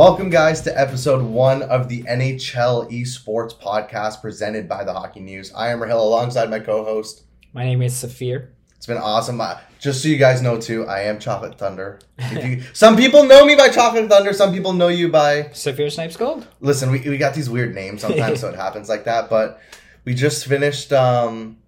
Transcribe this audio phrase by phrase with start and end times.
[0.00, 5.52] Welcome, guys, to episode one of the NHL Esports podcast presented by the Hockey News.
[5.52, 7.24] I am Rahil alongside my co host.
[7.52, 8.48] My name is Safir.
[8.74, 9.38] It's been awesome.
[9.42, 11.98] Uh, just so you guys know, too, I am Chocolate Thunder.
[12.32, 15.42] You- some people know me by Chocolate Thunder, some people know you by.
[15.52, 16.46] Safir Snipes Gold.
[16.60, 19.28] Listen, we, we got these weird names sometimes, so it happens like that.
[19.28, 19.60] But
[20.06, 20.94] we just finished.
[20.94, 21.58] um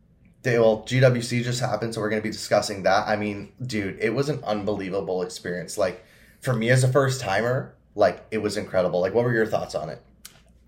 [0.40, 3.06] the, well, GWC just happened, so we're going to be discussing that.
[3.06, 5.76] I mean, dude, it was an unbelievable experience.
[5.76, 6.02] Like,
[6.40, 9.00] for me as a first timer, like, it was incredible.
[9.00, 10.02] Like, what were your thoughts on it?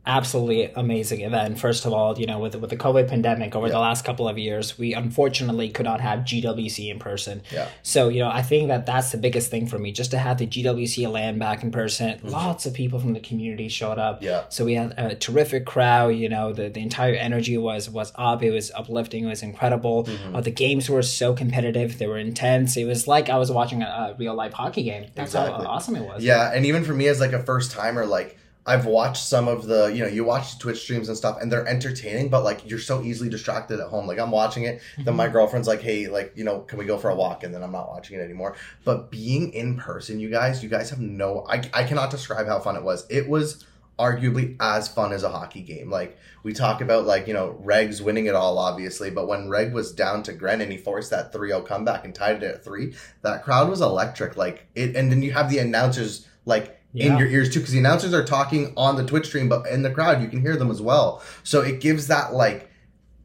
[0.07, 1.59] Absolutely amazing event.
[1.59, 3.73] First of all, you know, with with the COVID pandemic over Yeah.
[3.73, 7.43] the last couple of years, we unfortunately could not have GWC in person.
[7.51, 7.69] Yeah.
[7.83, 10.37] So, you know, I think that that's the biggest thing for me, just to have
[10.37, 12.21] the GWC land back in person.
[12.23, 14.17] Lots of people from the community showed up.
[14.17, 14.25] Mm-hmm.
[14.27, 14.45] Yeah.
[14.51, 16.09] So we had a terrific crowd.
[16.09, 18.43] You know, the, the entire energy was was up.
[18.43, 19.25] It was uplifting.
[19.25, 20.05] It was incredible.
[20.05, 20.37] Mm-hmm.
[20.37, 21.97] Uh, the games were so competitive.
[21.99, 22.77] They were intense.
[22.77, 25.07] It was like I was watching a, a real life hockey game.
[25.15, 25.65] That's Exactly.
[25.65, 26.23] how awesome it was.
[26.23, 29.67] Yeah, and even for me as like a first timer, like I've watched some of
[29.67, 32.79] the, you know, you watch Twitch streams and stuff, and they're entertaining, but like you're
[32.79, 34.07] so easily distracted at home.
[34.07, 35.33] Like I'm watching it, then my mhm.
[35.33, 37.73] girlfriend's like, "Hey, like, you know, can we go for a walk?" And then I'm
[37.73, 38.57] not watching it anymore.
[38.85, 42.59] But being in person, you guys, you guys have no, I, I cannot describe how
[42.59, 43.07] fun it was.
[43.11, 43.67] It was
[43.99, 45.91] arguably as fun as a hockey game.
[45.91, 49.75] Like we talk about, like you know, Regs winning it all, obviously, but when Reg
[49.75, 52.95] was down to Gren and he forced that 3-0 comeback and tied it at three,
[53.21, 54.39] that crowd was electric.
[54.39, 57.79] Like it, and then you have the announcers like in your ears too, because the
[57.79, 60.71] announcers are talking on the Twitch stream, but in the crowd you can hear them
[60.71, 61.23] as well.
[61.43, 62.71] So it gives that like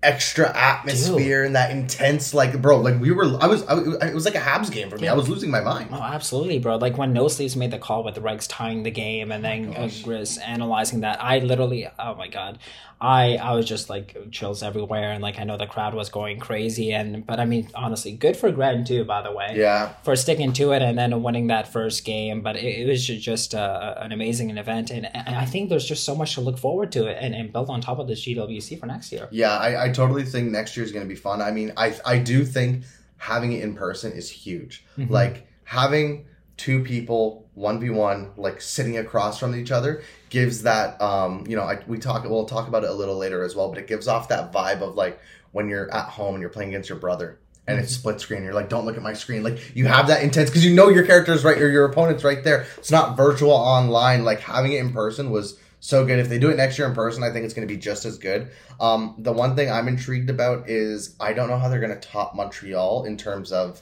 [0.02, 4.24] extra atmosphere and that intense like bro like we were i was I, it was
[4.24, 6.78] like a habs game for me i was losing my mind Oh, absolutely, bro.
[6.78, 9.72] Like when No Sleeves made the call with the Regs tying the game and then
[9.76, 10.04] uh, gosh.
[10.04, 12.60] Grizz analyzing that, I literally, oh my god,
[13.02, 16.40] I I was just like chills everywhere, and like I know the crowd was going
[16.40, 20.16] crazy, and but I mean honestly, good for Gren too, by the way, yeah for
[20.16, 22.42] sticking to it and then winning that first game.
[22.42, 26.04] But it, it was just uh, an amazing event, and, and I think there's just
[26.04, 28.86] so much to look forward to and, and build on top of this GWC for
[28.86, 29.28] next year.
[29.32, 31.42] Yeah, I, I totally think next year is going to be fun.
[31.42, 32.84] I mean, I I do think
[33.18, 34.86] having it in person is huge.
[34.98, 35.10] Mhm.
[35.10, 36.26] Like having
[36.60, 41.56] two people one v one like sitting across from each other gives that um you
[41.56, 43.88] know I, we talk we'll talk about it a little later as well, but it
[43.88, 45.20] gives off that vibe of like
[45.52, 47.40] when you're at home and you're playing against your brother.
[47.66, 48.44] And it's split screen.
[48.44, 49.44] You're like, don't look at my screen.
[49.44, 52.44] Like you have that intense because you know your character's right or your opponent's right
[52.44, 52.66] there.
[52.78, 54.24] It's not virtual online.
[54.26, 56.20] Like having it in person was so good.
[56.20, 58.06] If they do it next year in person, I think it's going to be just
[58.06, 58.50] as good.
[58.80, 62.08] Um, the one thing I'm intrigued about is I don't know how they're going to
[62.08, 63.82] top Montreal in terms of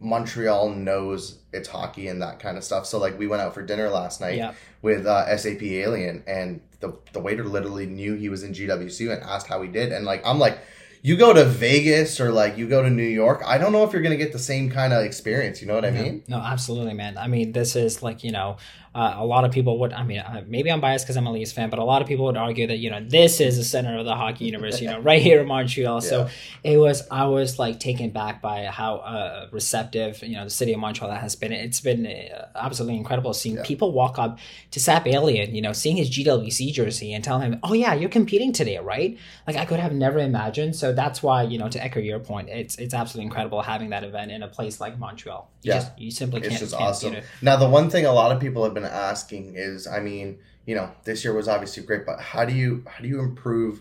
[0.00, 2.86] Montreal knows it's hockey and that kind of stuff.
[2.86, 4.54] So like we went out for dinner last night Yeah.
[4.82, 9.22] with uh, SAP Alien, and the the waiter literally knew he was in GWC and
[9.22, 10.58] asked how he did, and like I'm like.
[11.02, 13.42] You go to Vegas or like you go to New York.
[13.46, 15.62] I don't know if you're gonna get the same kind of experience.
[15.62, 16.22] You know what I mean?
[16.28, 17.16] No, absolutely, man.
[17.16, 18.58] I mean, this is like you know,
[18.92, 19.92] uh, a lot of people would.
[19.92, 22.08] I mean, uh, maybe I'm biased because I'm a Leafs fan, but a lot of
[22.08, 24.80] people would argue that you know this is the center of the hockey universe.
[24.80, 26.00] You know, right here in Montreal.
[26.00, 26.28] So
[26.64, 27.06] it was.
[27.10, 31.10] I was like taken back by how uh, receptive you know the city of Montreal
[31.12, 31.52] has been.
[31.52, 33.62] It's been uh, absolutely incredible seeing Yeah.
[33.64, 34.38] people walk up
[34.72, 35.54] to Sap Alien.
[35.54, 39.16] You know, seeing his GWC jersey and telling him, "Oh yeah, you're competing today, right?"
[39.46, 40.74] Like I could have never imagined.
[40.74, 44.02] So that's why you know to echo your point, it's it's absolutely incredible having that
[44.02, 45.48] event in a place like Montreal.
[45.62, 45.78] You Yeah.
[45.78, 46.52] just, you simply can't.
[46.52, 47.16] It's just can't awesome.
[47.42, 50.74] Now, the one thing a lot of people have been asking is, I mean, you
[50.74, 53.80] know, this year was obviously great, but how do you how do you improve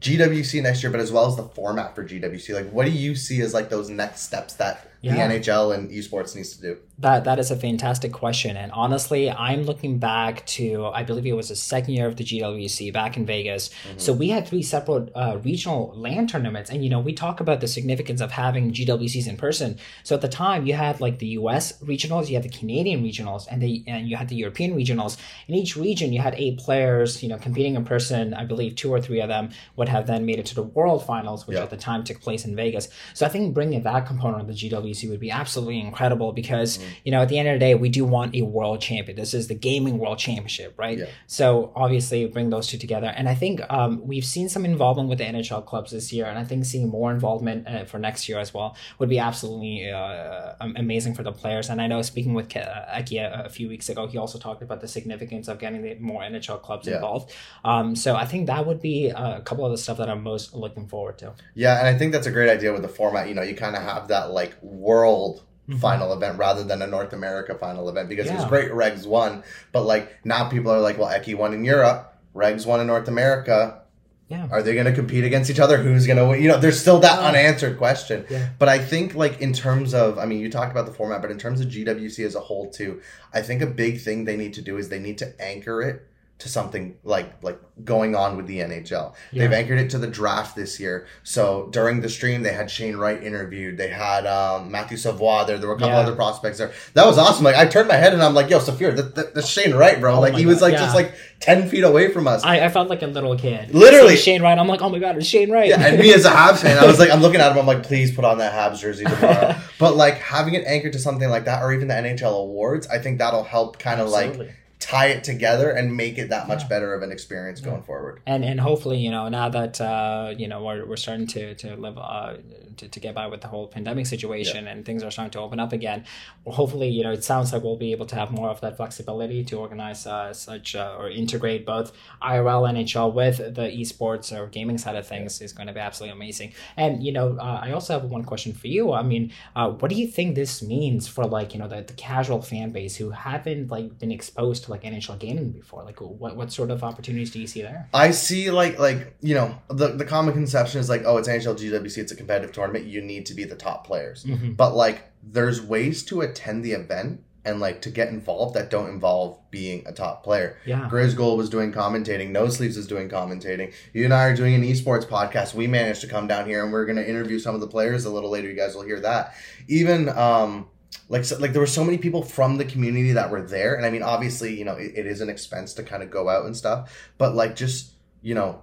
[0.00, 2.54] GWC next year, but as well as the format for GWC?
[2.54, 5.28] Like, what do you see as like those next steps that Yeah.
[5.28, 6.76] the NHL and esports needs to do?
[7.00, 11.34] That that is a fantastic question, and honestly, I'm looking back to I believe it
[11.36, 13.70] was the second year of the GWC back in Vegas.
[13.98, 17.60] So we had three separate uh, regional land tournaments, and you know we talk about
[17.60, 19.78] the significance of having GWCs in person.
[20.02, 21.74] So at the time, you had like the U.S.
[21.82, 25.16] regionals, you had the Canadian regionals, and the and you had the European regionals.
[25.46, 28.34] In each region, you had eight players, you know, competing in person.
[28.34, 31.06] I believe two or three of them would have then made it to the World
[31.06, 31.62] Finals, which Yeah.
[31.62, 32.88] at the time took place in Vegas.
[33.14, 37.12] So I think bringing that component of the GWC would be absolutely incredible because you
[37.12, 39.16] know at the end of the day we do want a world champion.
[39.16, 40.98] This is the gaming world championship, right?
[40.98, 41.06] Yeah.
[41.26, 45.18] So obviously bring those two together, and I think um, we've seen some involvement with
[45.18, 48.38] the NHL clubs this year, and I think seeing more involvement uh, for next year
[48.38, 51.68] as well would be absolutely uh, amazing for the players.
[51.70, 54.62] And I know speaking with Ke- uh, a, a few weeks ago, he also talked
[54.62, 56.96] about the significance of getting the more NHL clubs Yeah.
[56.96, 57.32] involved.
[57.64, 60.22] Um, so I think that would be uh, a couple of the stuff that I'm
[60.22, 61.32] most looking forward to.
[61.54, 63.28] Yeah, and I think that's a great idea with the format.
[63.28, 65.80] You know, you kind of have that like world Mhm.
[65.80, 69.42] final event rather than a North America final event because it was great Regs won,
[69.72, 73.06] but like now people are like, well, Eki won in Europe, Regs won in North
[73.08, 73.82] America.
[74.28, 74.46] Yeah.
[74.50, 75.78] Are they going to compete against each other?
[75.78, 76.42] Who's going to win?
[76.42, 78.26] You know, there's still that unanswered question.
[78.28, 78.48] Yeah.
[78.58, 81.30] But I think, like, in terms of, I mean, you talked about the format, but
[81.30, 83.00] in terms of GWC as a whole, too,
[83.32, 86.02] I think a big thing they need to do is they need to anchor it
[86.38, 89.12] to something like like going on with the NHL.
[89.32, 91.06] They've anchored it to the draft this year.
[91.24, 93.76] So during the stream, they had Shane Wright interviewed.
[93.76, 95.58] They had um, Matthew Savoie there.
[95.58, 96.00] There were a couple Yeah.
[96.00, 96.72] other prospects there.
[96.94, 97.44] That was awesome.
[97.44, 100.14] Like I turned my head and I'm like, "Yo, that, that, that's Shane Wright, bro."
[100.14, 100.78] Oh like he was God, like yeah.
[100.78, 102.44] just like ten feet away from us.
[102.44, 103.74] I, I felt like a little kid.
[103.74, 104.16] Literally.
[104.16, 104.58] Shane Wright.
[104.58, 105.68] I'm like, oh my god, it's Shane Wright.
[105.68, 107.58] Yeah, and me as a Habs fan, I was like, I'm looking at him.
[107.58, 109.56] I'm like, please put on that Habs jersey tomorrow.
[109.80, 112.98] but like having it anchored to something like that, or even the NHL awards, I
[113.00, 114.54] think that'll help kind of like.
[114.80, 116.68] Tie it together and make it that much Yeah.
[116.68, 118.20] better of an experience going forward.
[118.26, 121.74] and and hopefully you know now that uh, you know we're, we're starting to to
[121.76, 122.34] live uh,
[122.76, 125.58] to, to get by with the whole pandemic situation and things are starting to open
[125.58, 126.04] up again
[126.44, 128.76] well, hopefully you know it sounds like we'll be able to have more of that
[128.76, 131.90] flexibility to organize uh, such uh, or integrate both
[132.22, 135.80] IRL and NHL with the esports or gaming side of things is going to be
[135.80, 136.52] absolutely amazing.
[136.76, 138.92] And you know uh, I also have one question for you.
[138.92, 141.94] I mean uh, what do you think this means for like you know the, the
[141.94, 146.36] casual fan base who haven't like been exposed to like NHL gaming before like what
[146.36, 149.88] what sort of opportunities do you see there I see like like you know the
[149.88, 153.26] the common conception is like oh it's NHL GWC it's a competitive tournament you need
[153.26, 154.56] to be the top players Mhm.
[154.56, 158.90] but like there's ways to attend the event and like to get involved that don't
[158.90, 160.86] involve being a top player Yeah.
[160.90, 162.28] GrizGoal was doing commentating.
[162.30, 163.72] No Sleeves is doing commentating.
[163.94, 165.54] You and I are doing an esports podcast.
[165.54, 168.04] We managed to come down here and we're going to interview some of the players
[168.04, 168.48] a little later.
[168.48, 169.34] You guys will hear that.
[169.66, 170.66] Even um,
[171.08, 173.86] like so, like there were so many people from the community that were there, and
[173.86, 176.44] I mean, obviously, you know, it, it is an expense to kind of go out
[176.46, 178.60] and stuff, but like just you know,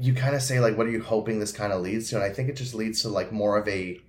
[0.00, 2.16] you kind of say like, what are you hoping this kind of leads to?
[2.16, 4.00] And I think it just leads to like more of a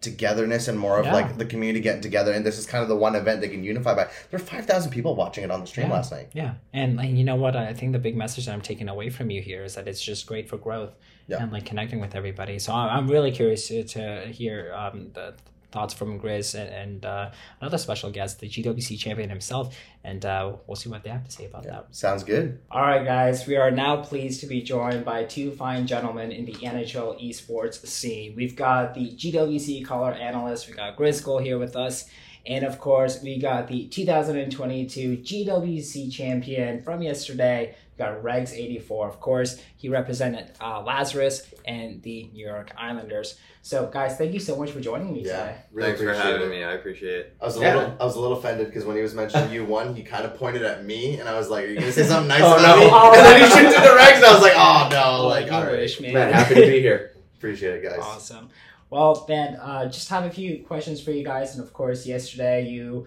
[0.00, 1.12] togetherness and more of Yeah.
[1.14, 3.64] like the community getting together and this is kind of the one event they can
[3.64, 5.92] unify by there were 5000 people watching it on the stream Yeah.
[5.94, 7.56] last night Yeah, and, and you know what?
[7.56, 10.00] I think the big message that I'm taking away from you here is that it's
[10.00, 10.92] just great for growth
[11.26, 11.42] Yeah.
[11.42, 12.60] and like connecting with everybody.
[12.60, 15.34] So I'm really curious to, to hear um, the
[15.70, 17.30] thoughts from Grizz and, and uh,
[17.60, 21.30] another special guest, the GWC champion himself, and uh, we'll see what they have to
[21.30, 21.86] say about that.
[21.90, 22.60] Sounds good.
[22.70, 26.44] All right, guys, we are now pleased to be joined by two fine gentlemen in
[26.44, 28.34] the NHL esports scene.
[28.36, 32.08] We've got the GWC color analyst, we got GrizGoal here with us,
[32.46, 37.74] and of course, we got the 2022 GWC champion from yesterday.
[37.98, 39.08] We got Regs84.
[39.08, 43.38] Of course, he represented uh, Lazarus and the New York Islanders.
[43.62, 45.56] So, guys, thank you so much for joining me today.
[45.76, 46.62] Thanks for having me.
[46.62, 47.36] I appreciate it.
[47.42, 47.74] I was a Yeah.
[47.76, 50.24] little, I was a little offended because when he was mentioning you won, he kind
[50.24, 52.56] of pointed at me, and I was like, "Are you gonna say something nice Oh,
[52.56, 52.84] about no.
[52.84, 53.56] me?" Oh, and then he no.
[53.62, 56.00] shoots at the Regs, and I was like, "Oh no!" Like, you all right, wish,
[56.00, 56.14] man.
[56.14, 57.16] Man, happy to be here.
[57.36, 57.98] appreciate it, guys.
[58.00, 58.48] Awesome.
[58.90, 61.54] Well, then, uh, just have a few questions for you guys.
[61.56, 63.06] And of course, yesterday you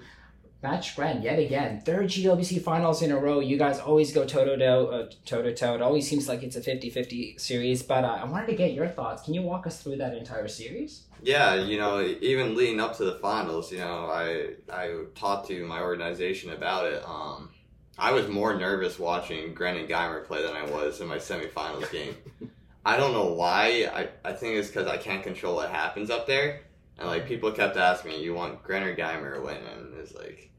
[0.62, 1.82] matched Gren yet again.
[1.82, 3.40] Third GWC finals in a row.
[3.40, 5.76] You guys always go toe to toe, toe to toe.
[5.76, 7.84] It always seems like it's a 50 50 series.
[7.84, 9.24] But uh, I wanted to get your thoughts.
[9.24, 11.04] Can you walk us through that entire series?
[11.24, 15.66] Yeah, you know, even leading up to the finals, you know, I I talked to
[15.66, 17.04] my organization about it.
[17.08, 17.50] Um,
[17.98, 21.92] I was more nervous watching Gren and Geimer play than I was in my semifinals
[21.92, 22.16] game.
[22.86, 23.88] I don't know why.
[23.94, 26.62] I, I think it's because I can't control what happens up there.
[27.02, 30.14] And like people kept asking me, "You want Gren or Geimer to win?" And it's
[30.14, 30.52] like,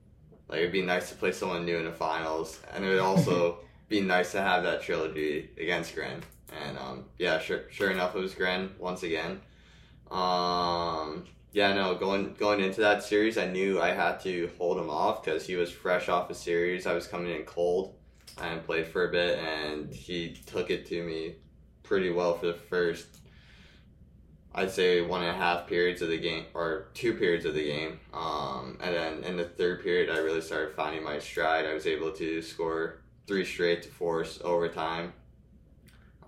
[0.48, 3.60] like it'd be nice to play someone new in the finals, and it would also
[3.88, 6.20] be nice to have that trilogy against Gren.
[6.64, 9.40] And um, yeah, sure, sure enough, it was Gren once again.
[10.10, 14.90] Um, yeah, no, going going into that series, I knew I had to hold him
[14.90, 16.88] off because he was fresh off a series.
[16.88, 17.94] I was coming in cold.
[18.36, 21.36] I hadn't played for a bit, and he took it to me
[21.84, 23.18] pretty well for the first,
[24.54, 27.64] I'd say one and a half periods of the game, or two periods of the
[27.64, 27.98] game.
[28.12, 31.64] Um, and then in the third period, I really started finding my stride.
[31.66, 35.12] I was able to score three straight to force overtime.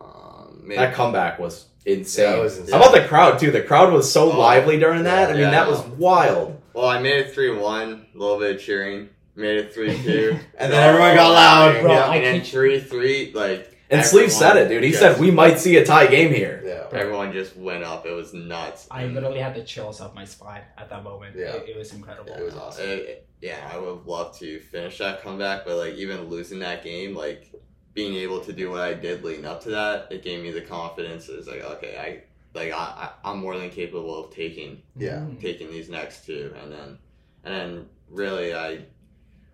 [0.01, 2.33] Um, That comeback was insane.
[2.37, 2.75] Yeah, was insane.
[2.79, 3.51] How about the crowd too?
[3.51, 5.29] The crowd was so Oh, lively during that.
[5.31, 6.61] I mean, yeah, that I was wild.
[6.73, 8.07] Well, I made it three one.
[8.15, 9.09] A little bit of cheering.
[9.37, 10.39] Made it three two.
[10.59, 11.83] And then everyone got loud.
[11.83, 13.33] Bro, yeah, I and then three three.
[13.35, 14.83] Like And Sleeve said it, dude.
[14.83, 16.63] He just- said we might see a tie game here.
[16.65, 16.99] Yeah.
[16.99, 18.07] Everyone just went up.
[18.07, 18.87] It was nuts.
[18.91, 21.37] I literally had the chills up my spine at that moment.
[21.37, 21.55] Yeah.
[21.57, 22.31] It, it was incredible.
[22.33, 22.89] Yeah, it was awesome.
[22.89, 27.15] it- yeah, I would love to finish that comeback, but like even losing that game,
[27.15, 27.53] like
[27.93, 30.63] being able to do what I did leading up to that, it gave me the
[30.63, 31.29] confidence.
[31.29, 35.19] It's like okay, I like I, I I'm more than capable of taking Yeah.
[35.19, 35.41] Mm.
[35.41, 36.99] taking these next two, and then
[37.45, 38.79] and then really I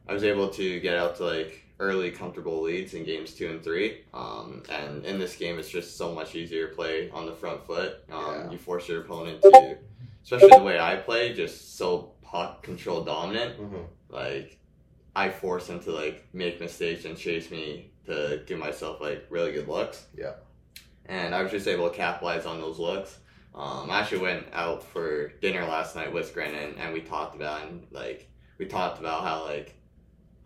[0.09, 3.65] I was able to get out to like early comfortable leads in games two and
[3.65, 4.05] three.
[4.15, 7.67] Um, and in this game, it's just so much easier to play on the front
[7.67, 8.05] foot.
[8.13, 8.51] Um, Yeah.
[8.53, 9.79] You force your opponent to,
[10.23, 13.59] especially the way I play, just so puck control dominant.
[13.59, 13.87] Mhm.
[14.11, 14.59] Like
[15.17, 19.53] I force him to like make mistakes and chase me to give myself like really
[19.53, 20.07] good looks.
[20.17, 20.35] Yeah.
[21.07, 23.19] And I was just able to capitalize on those looks.
[23.55, 27.63] Um, I actually went out for dinner last night with Grennan and we talked about
[27.67, 29.75] and like we talked about how like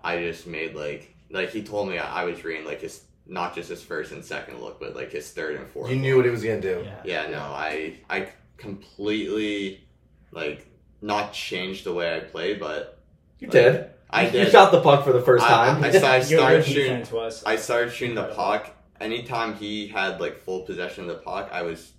[0.03, 3.55] I just made like like he told me I, I was reading like his not
[3.55, 5.91] just his first and second look but like his third and fourth.
[5.91, 6.83] You knew what he was gonna do.
[6.85, 7.03] Yeah.
[7.05, 9.85] Yeah, no, I I completely
[10.31, 10.67] like
[11.03, 12.99] not changed the way I play, but
[13.38, 13.91] You like, did.
[14.11, 15.83] I You shot the puck for the first time.
[15.83, 17.07] I, I, I Your, your started shooting.
[17.12, 17.45] was.
[17.45, 18.71] I started shooting the puck.
[19.00, 21.93] Anytime he had like full possession of the puck, I was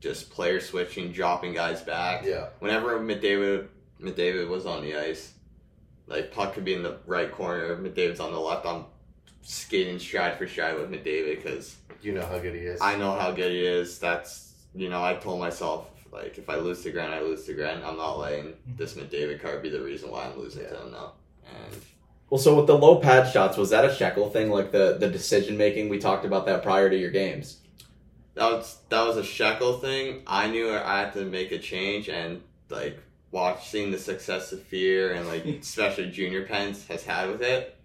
[0.00, 2.24] just player switching, dropping guys back.
[2.24, 2.48] Yeah.
[2.58, 3.68] Whenever McDavid
[4.00, 5.33] McDavid was on the ice,
[6.06, 8.66] like puck could be in the right corner, McDavid's on the left.
[8.66, 8.84] I'm
[9.42, 12.80] skating stride for stride with McDavid because You know how good he is.
[12.80, 13.98] I know how good he is.
[13.98, 17.54] That's you know I told myself like if I lose to Grant, I lose to
[17.54, 17.84] Grant.
[17.84, 21.12] I'm not letting this McDavid card be the reason why I'm losing to him now.
[21.46, 21.80] And
[22.30, 24.50] Well, so with the low pad shots, was that a shekel thing?
[24.50, 25.88] Like the the decision making?
[25.88, 27.58] We talked about that prior to your games.
[28.34, 30.22] that was that was a shekel thing.
[30.26, 32.98] I knew I had to make a change, and like
[33.34, 37.76] watching the success of Fear and like especially Junior Pens has had with it,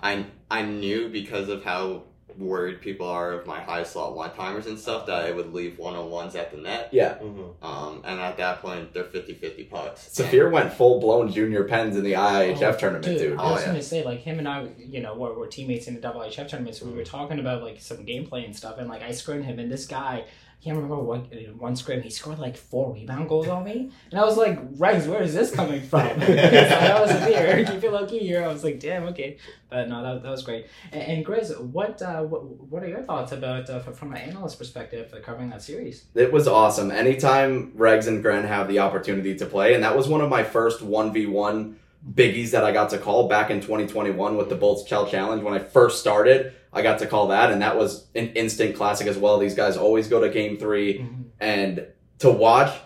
[0.00, 2.02] I I knew because of how
[2.38, 5.78] worried people are of my high slot one timers and stuff that I would leave
[5.78, 6.90] one on ones at the net.
[6.92, 7.54] Yeah, Mhm.
[7.62, 10.10] Um, and at that point they're 50-50 pucks.
[10.12, 13.38] Safir went full blown junior pens in the IIHF Oh, tournament, dude.
[13.38, 13.66] I was Oh, yeah.
[13.68, 16.46] gonna say, like him and I, you know, were, were teammates in the double HF
[16.48, 19.46] tournament, so we were talking about like some gameplay and stuff, and like I scrimmed
[19.46, 20.24] him, and this guy, I
[20.62, 21.26] can't remember what
[21.58, 25.06] one scrim, he scored like four rebound goals on me, and I was like, Regs,
[25.06, 26.00] where is this coming from?
[26.20, 28.42] I was here, keep it low key here.
[28.42, 30.66] I was like, damn, okay, but no, that, that was great.
[30.92, 35.12] And, and what, uh, what what are your thoughts about uh, from an analyst perspective
[35.14, 36.06] uh, covering that series?
[36.14, 36.90] It was awesome.
[36.90, 40.42] Anytime Regs and Gren have the opportunity to play, and that was one of my
[40.42, 41.74] first 1v1
[42.14, 45.42] biggies that I got to call back in 2021 with the Bolts Chell Challenge.
[45.42, 49.06] When I first started, I got to call that, and that was an instant classic
[49.06, 49.38] as well.
[49.38, 51.08] These guys always go to game 3
[51.40, 51.86] and
[52.18, 52.78] to watch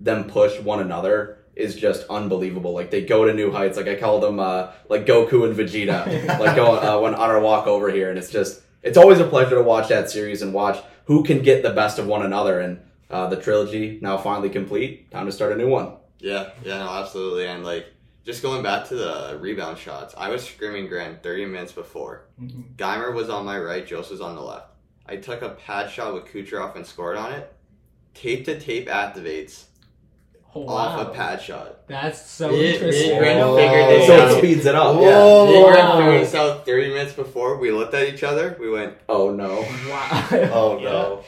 [0.00, 2.72] them push one another is just unbelievable.
[2.72, 3.76] Like they go to new heights.
[3.76, 6.38] Like I call them uh, like Goku and Vegeta.
[6.40, 9.26] like go uh, when on our walk over here, and it's just it's always a
[9.26, 12.60] pleasure to watch that series and watch who can get the best of one another.
[12.60, 15.10] And uh, the trilogy now finally complete.
[15.10, 15.92] Time to start a new one.
[16.18, 17.46] Yeah, yeah, no, absolutely.
[17.46, 17.86] And like
[18.26, 22.26] just going back to the rebound shots, I was screaming Grant 30 minutes before.
[22.42, 22.76] Mhm.
[22.76, 24.66] Geimer was on my right, Jose was on the left.
[25.06, 27.52] I took a pad shot with Kucherov and scored on it.
[28.14, 29.64] Tape to tape activates
[30.54, 31.12] Oh, off wow.
[31.12, 31.86] a pad shot.
[31.86, 33.10] That's so Me- me interesting.
[33.10, 33.56] and Grant Oh.
[33.56, 34.30] figured this So out.
[34.32, 34.94] it speeds it up.
[34.96, 35.44] Yeah.
[35.44, 35.96] Me and Grant wow.
[35.98, 37.58] figured this out 30 minutes before.
[37.58, 38.56] We looked at each other.
[38.58, 39.60] We went, Oh no.
[39.88, 40.28] Wow.
[40.52, 40.88] Oh Yeah.
[40.90, 41.24] no.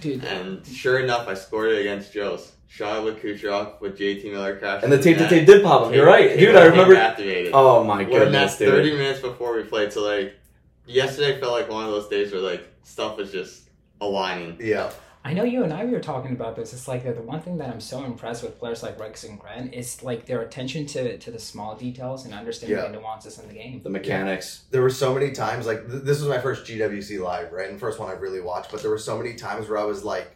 [0.00, 2.52] Dude, and sure enough, I scored it against Joe's.
[2.74, 4.82] Shot it with Kucherov with JT Miller crash.
[4.82, 5.94] And the tape to tape did pop up.
[5.94, 6.56] You're right, dude.
[6.56, 6.96] I remember.
[6.96, 7.52] Activated.
[7.54, 8.70] Oh my When goodness, that's dude.
[8.70, 10.34] 30 minutes before we played, so like
[10.84, 13.68] yesterday felt like one of those days where like stuff was just
[14.00, 14.56] aligning.
[14.60, 14.90] Yeah.
[15.26, 16.72] I know you and I we were talking about this.
[16.72, 19.38] It's like the, the one thing that I'm so impressed with players like Regs and
[19.38, 22.88] Grant is like their attention to to the small details and understanding Yeah.
[22.88, 23.82] the nuances in the game.
[23.84, 24.64] The mechanics.
[24.72, 27.70] There were so many times like th- this was my first GWC live, right?
[27.70, 30.02] And first one I've really watched, but there were so many times where I was
[30.04, 30.28] like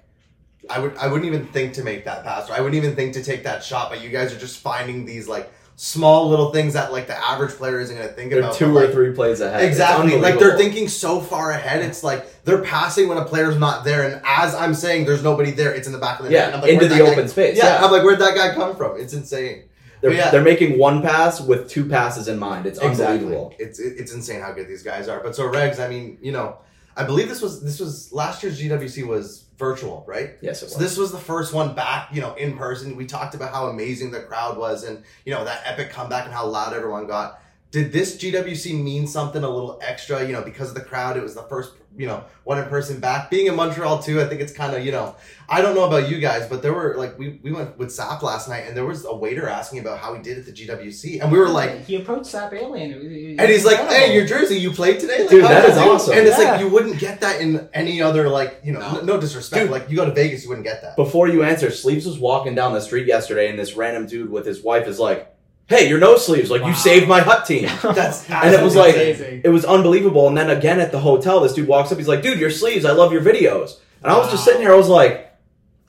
[0.69, 3.15] I would I wouldn't even think to make that pass or I wouldn't even think
[3.15, 6.75] to take that shot, but you guys are just finding these like small little things
[6.75, 8.55] that like the average player isn't going to think They're about.
[8.57, 9.65] two or like, three plays ahead.
[9.65, 10.17] Exactly.
[10.17, 11.83] Like they're thinking so far ahead.
[11.85, 15.53] It's like they're passing when a player's not there, and as I'm saying, there's nobody
[15.53, 15.73] there.
[15.73, 16.39] It's in the back of the net.
[16.39, 17.57] Yeah, And I'm like, into the that guy- open space.
[17.57, 17.85] Yeah, Yeah.
[17.85, 19.01] I'm like, where'd that guy come from?
[19.01, 19.65] It's insane.
[20.01, 20.31] They're, yeah.
[20.31, 22.67] they're making one pass with two passes in mind.
[22.67, 23.55] It's unbelievable.
[23.59, 25.21] It's it's insane how good these guys are.
[25.21, 26.59] But so Regs, I mean, you know,
[26.97, 30.31] I believe this was this was last year's GWC was virtual, right?
[30.41, 30.75] Yes, it was.
[30.75, 32.97] So this was the first one back, you know, in person.
[32.97, 36.33] We talked about how amazing the crowd was, and you know that epic comeback and
[36.33, 37.43] how loud everyone got.
[37.71, 40.25] Did this GWC mean something a little extra?
[40.25, 42.99] You know, because of the crowd, it was the first, you know, one in person
[42.99, 43.29] back.
[43.31, 45.15] Being in Montreal too, I think it's kind of, you know,
[45.51, 48.23] I don't know about you guys, but there were like we we went with Sap
[48.23, 51.21] last night, and there was a waiter asking about how he did at the GWC,
[51.21, 51.85] and we were like.
[51.85, 52.93] he approached Sap Alien,
[53.39, 55.77] And he's like, "Hey, your jersey, you played today, Like, Dude, how that did is
[55.77, 56.15] you-" awesome.
[56.17, 56.53] And it's Yeah.
[56.53, 58.93] like you wouldn't get that in any other, like you know, No.
[58.95, 59.65] no, no disrespect.
[59.65, 59.71] Dude.
[59.71, 60.97] Like you go to Vegas, you wouldn't get that.
[60.97, 64.47] Before you answer, Sleeves was walking down the street yesterday, and this random dude with
[64.47, 65.35] his wife is like,
[65.69, 66.51] "Hey, you're no sleeves.
[66.51, 66.69] Like Wow.
[66.69, 69.43] you saved my hut team." That's And it was like- amazing.
[69.45, 70.27] It was unbelievable.
[70.29, 71.99] And then again at the hotel, this dude walks up.
[71.99, 72.85] He's like, "Dude, your sleeves.
[72.85, 74.73] I love your videos." And I was just sitting here.
[74.73, 75.33] I was like,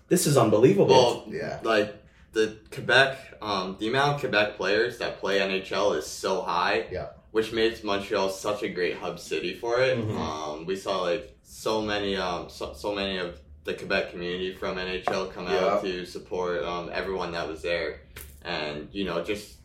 [0.07, 1.95] "This is unbelievable." Well, yeah, like
[2.33, 6.86] the Quebec, um, the amount of Quebec players that play NHL is so high.
[6.91, 7.07] Yeah.
[7.31, 9.98] Which makes Montreal such a great hub city for it.
[10.00, 10.15] Mhm.
[10.17, 14.77] Um, we saw like so many, um, so, so many of the Quebec community from
[14.79, 18.01] NHL come out to support um, everyone that was there,
[18.43, 19.59] and you know just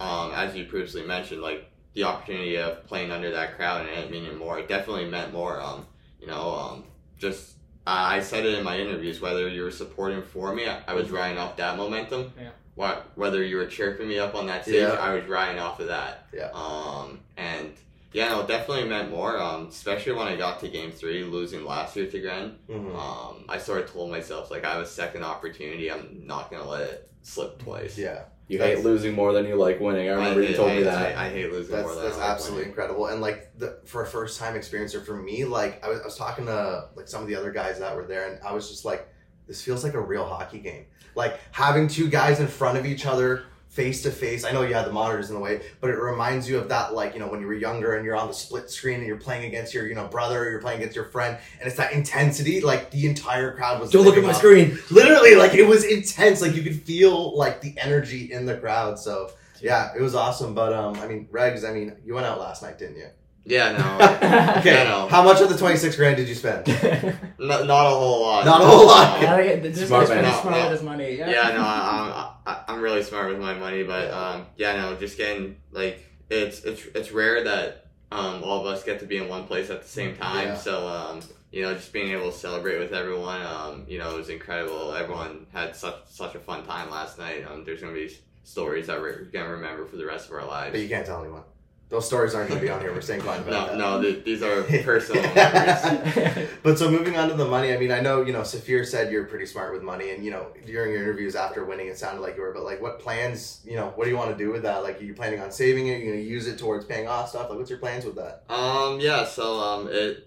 [0.00, 4.10] um, as you previously mentioned, like the opportunity of playing under that crowd and it
[4.10, 4.58] meaning more.
[4.58, 5.60] It definitely meant more.
[5.60, 5.86] Um,
[6.20, 6.84] you know, um,
[7.18, 7.54] just
[7.86, 9.20] I I said it in my interviews.
[9.20, 12.32] Whether you were supporting for me, I, I was riding off that momentum.
[12.38, 12.50] Yeah.
[12.74, 14.90] Wha- Whether you were chirping me up on that stage, Yeah.
[15.00, 16.26] I was riding off of that.
[16.34, 16.50] Yeah.
[16.52, 17.72] Um, and
[18.16, 19.38] yeah, no, it definitely meant more.
[19.38, 22.56] Um, especially when I got to game three, losing last year to Gren.
[22.68, 22.96] Mhm.
[22.96, 25.90] Um, I sort of told myself like I have a second opportunity.
[25.92, 27.98] I'm not gonna let it slip twice.
[27.98, 28.22] Yeah.
[28.48, 30.08] You That's- hate losing more than you like winning.
[30.08, 31.16] I remember hate, you told I me that.
[31.18, 32.70] I, I hate losing That's more than that's I like absolutely winning.
[32.70, 33.06] incredible.
[33.06, 36.16] And like the, for a first time experiencer for me, like I was, I was
[36.16, 38.84] talking to like some of the other guys that were there, and I was just
[38.84, 39.08] like,
[39.48, 40.86] this feels like a real hockey game.
[41.16, 43.44] Like having two guys in front of each other,
[43.76, 44.42] face to face.
[44.42, 46.94] I know you had the monitors in the way, but it reminds you of that,
[46.94, 49.18] like you know, when you were younger and you're on the split screen and you're
[49.18, 52.62] playing against your you know brother, you're playing against your friend, and it's that intensity.
[52.62, 53.90] Like the entire crowd was.
[53.90, 54.36] Don't look at my up.
[54.36, 54.78] screen.
[54.90, 56.40] Literally, like it was intense.
[56.40, 58.98] Like you could feel like the energy in the crowd.
[58.98, 59.30] So
[59.60, 60.54] yeah, it was awesome.
[60.54, 63.08] But um, I mean, Regs, I mean, you went out last night, didn't you?
[63.48, 63.94] Yeah, no,
[64.58, 64.74] Okay.
[64.74, 65.06] Yeah, no.
[65.08, 66.66] How much of the twenty six grand did you spend?
[67.38, 68.44] not, not a whole lot.
[68.44, 69.22] Not a whole lot.
[69.22, 70.24] Yeah, like, this Smart man.
[70.40, 71.14] smart No, with his money.
[71.16, 71.30] Yeah.
[71.30, 74.20] yeah, no, I, I'm, I, I'm really smart with my money, but Yeah.
[74.30, 78.82] um, yeah, no, just getting like it's it's it's rare that um all of us
[78.82, 80.48] get to be in one place at the same time.
[80.48, 80.56] Yeah.
[80.56, 81.20] So um,
[81.52, 84.92] you know, just being able to celebrate with everyone, um, you know, it was incredible.
[84.92, 87.44] Everyone had such such a fun time last night.
[87.48, 88.10] Um, there's gonna be
[88.42, 90.72] stories that we're gonna remember for the rest of our lives.
[90.72, 91.42] But you can't tell anyone.
[91.88, 92.92] Those stories aren't going to be on here.
[92.92, 93.78] We're staying quiet about that.
[93.78, 96.48] No, no, th- these are personal memories.
[96.64, 99.12] But so moving on to the money, I mean, I know you know Safir said
[99.12, 102.22] you're pretty smart with money, and you know during your interviews after winning, it sounded
[102.22, 102.52] like you were.
[102.52, 103.60] But like, what plans?
[103.64, 104.82] You know, what do you want to do with that?
[104.82, 105.94] Like, are you planning on saving it?
[105.94, 107.48] Are you going to use it towards paying off stuff?
[107.50, 108.42] Like, what's your plans with that?
[108.48, 110.25] Um, yeah, so um, it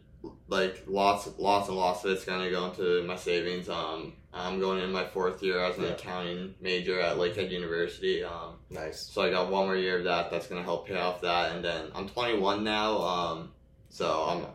[0.49, 3.69] like lots, lots and lots of it's kind of gonna go into my savings.
[3.69, 5.89] Um, I'm going in my fourth year as an Yeah.
[5.91, 8.23] accounting major at Lakehead University.
[8.23, 8.99] Um, Nice.
[9.11, 10.29] so I got one more year of that.
[10.31, 12.97] That's gonna help pay off that, and then I'm 21 now.
[12.97, 13.51] Um,
[13.89, 14.45] so I'm,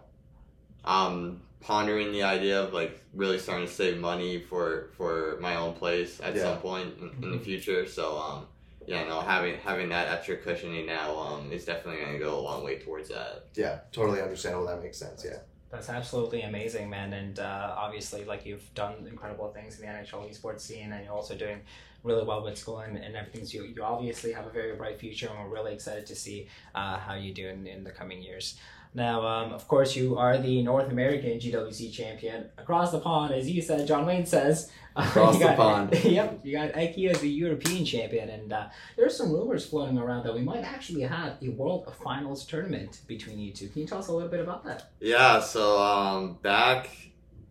[0.84, 5.74] I'm pondering the idea of like really starting to save money for for my own
[5.74, 6.42] place at Yeah.
[6.42, 7.86] some point in, in the future.
[7.86, 8.46] So um.
[8.86, 12.42] Yeah, no, having having that extra cushioning now um, is definitely going to go a
[12.42, 13.46] long way towards that.
[13.54, 14.66] Yeah, totally understandable.
[14.66, 15.24] That makes sense.
[15.24, 15.38] Yeah.
[15.74, 17.12] That's absolutely amazing, man.
[17.12, 21.12] And uh, obviously, like you've done incredible things in the NHL esports scene, and you're
[21.12, 21.62] also doing
[22.04, 23.44] really well with school and, and everything.
[23.44, 26.46] So you, you obviously have a very bright future, and we're really excited to see
[26.76, 28.56] uh, how you do in, in the coming years.
[28.96, 33.50] Now, um, of course, you are the North American GWC champion across the pond, as
[33.50, 33.88] you said.
[33.88, 35.94] John Wayne says Across you the got- pond.
[36.04, 40.24] yep, you got Eki as the European champion, and uh, there's some rumors floating around
[40.24, 43.68] that we might actually have a World Finals tournament between you two.
[43.68, 44.92] Can you tell us a little bit about that?
[45.00, 46.88] Yeah, so um, back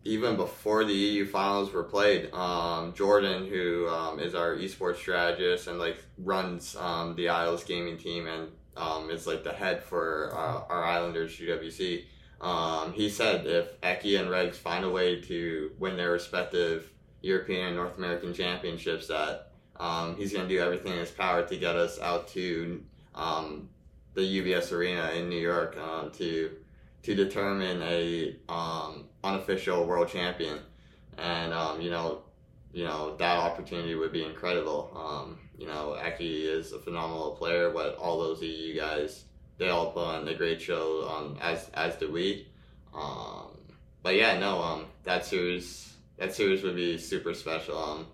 [0.06, 5.66] even before the EU finals were played, um, Jordan, who um, is our esports strategist
[5.66, 10.30] and like runs um, the Isles gaming team and um, is like the head for
[10.32, 12.04] uh, our Islanders UWC.
[12.40, 16.90] Um, he said if Eki and Regs find a way to win their respective
[17.22, 21.42] European and North American championships, that um, he's going to do everything in his power
[21.46, 22.82] to get us out to
[23.14, 23.68] um,
[24.14, 26.50] the UBS Arena in New York um, to
[27.02, 30.58] to determine a um, unofficial world champion,
[31.18, 32.22] and um, you know,
[32.74, 34.90] you know that opportunity would be incredible.
[34.96, 37.70] Um, you know, Eki is a phenomenal player.
[37.70, 39.24] What all those EU guys,
[39.58, 41.08] they all put on a great show.
[41.08, 42.48] Um, as as do we.
[42.92, 43.56] Um,
[44.02, 44.60] but yeah, no.
[44.60, 47.78] Um, that series that series would be super special.
[47.78, 48.06] Um,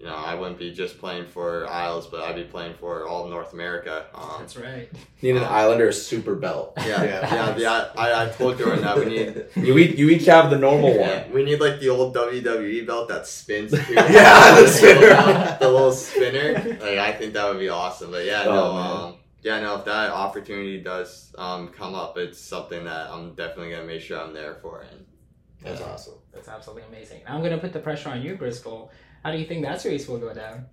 [0.00, 3.24] you know, I wouldn't be just playing for Isles, but I'd be playing for all
[3.24, 4.06] of North America.
[4.14, 4.88] Um, That's right.
[5.22, 6.74] Need an Islander super belt.
[6.78, 7.34] yeah, Yeah.
[7.34, 7.88] yeah, yeah.
[7.96, 11.32] I, I told Jordan that we need You each, you each have the normal one.
[11.32, 13.72] We need like the old WWE belt that spins.
[13.86, 13.94] Too.
[13.94, 15.56] Yeah, the spinner.
[15.58, 16.52] the little spinner.
[16.80, 18.12] Like I think that would be awesome.
[18.12, 18.90] But yeah, Oh, no, man.
[19.08, 19.76] um, yeah, no.
[19.78, 24.20] If that opportunity does um come up, it's something that I'm definitely gonna make sure
[24.20, 24.82] I'm there for.
[24.82, 25.04] And
[25.62, 26.14] That's awesome.
[26.32, 27.22] That's absolutely amazing.
[27.26, 28.90] I'm going to put the pressure on you, GrizGoal.
[29.28, 30.64] How do you think that series will go down?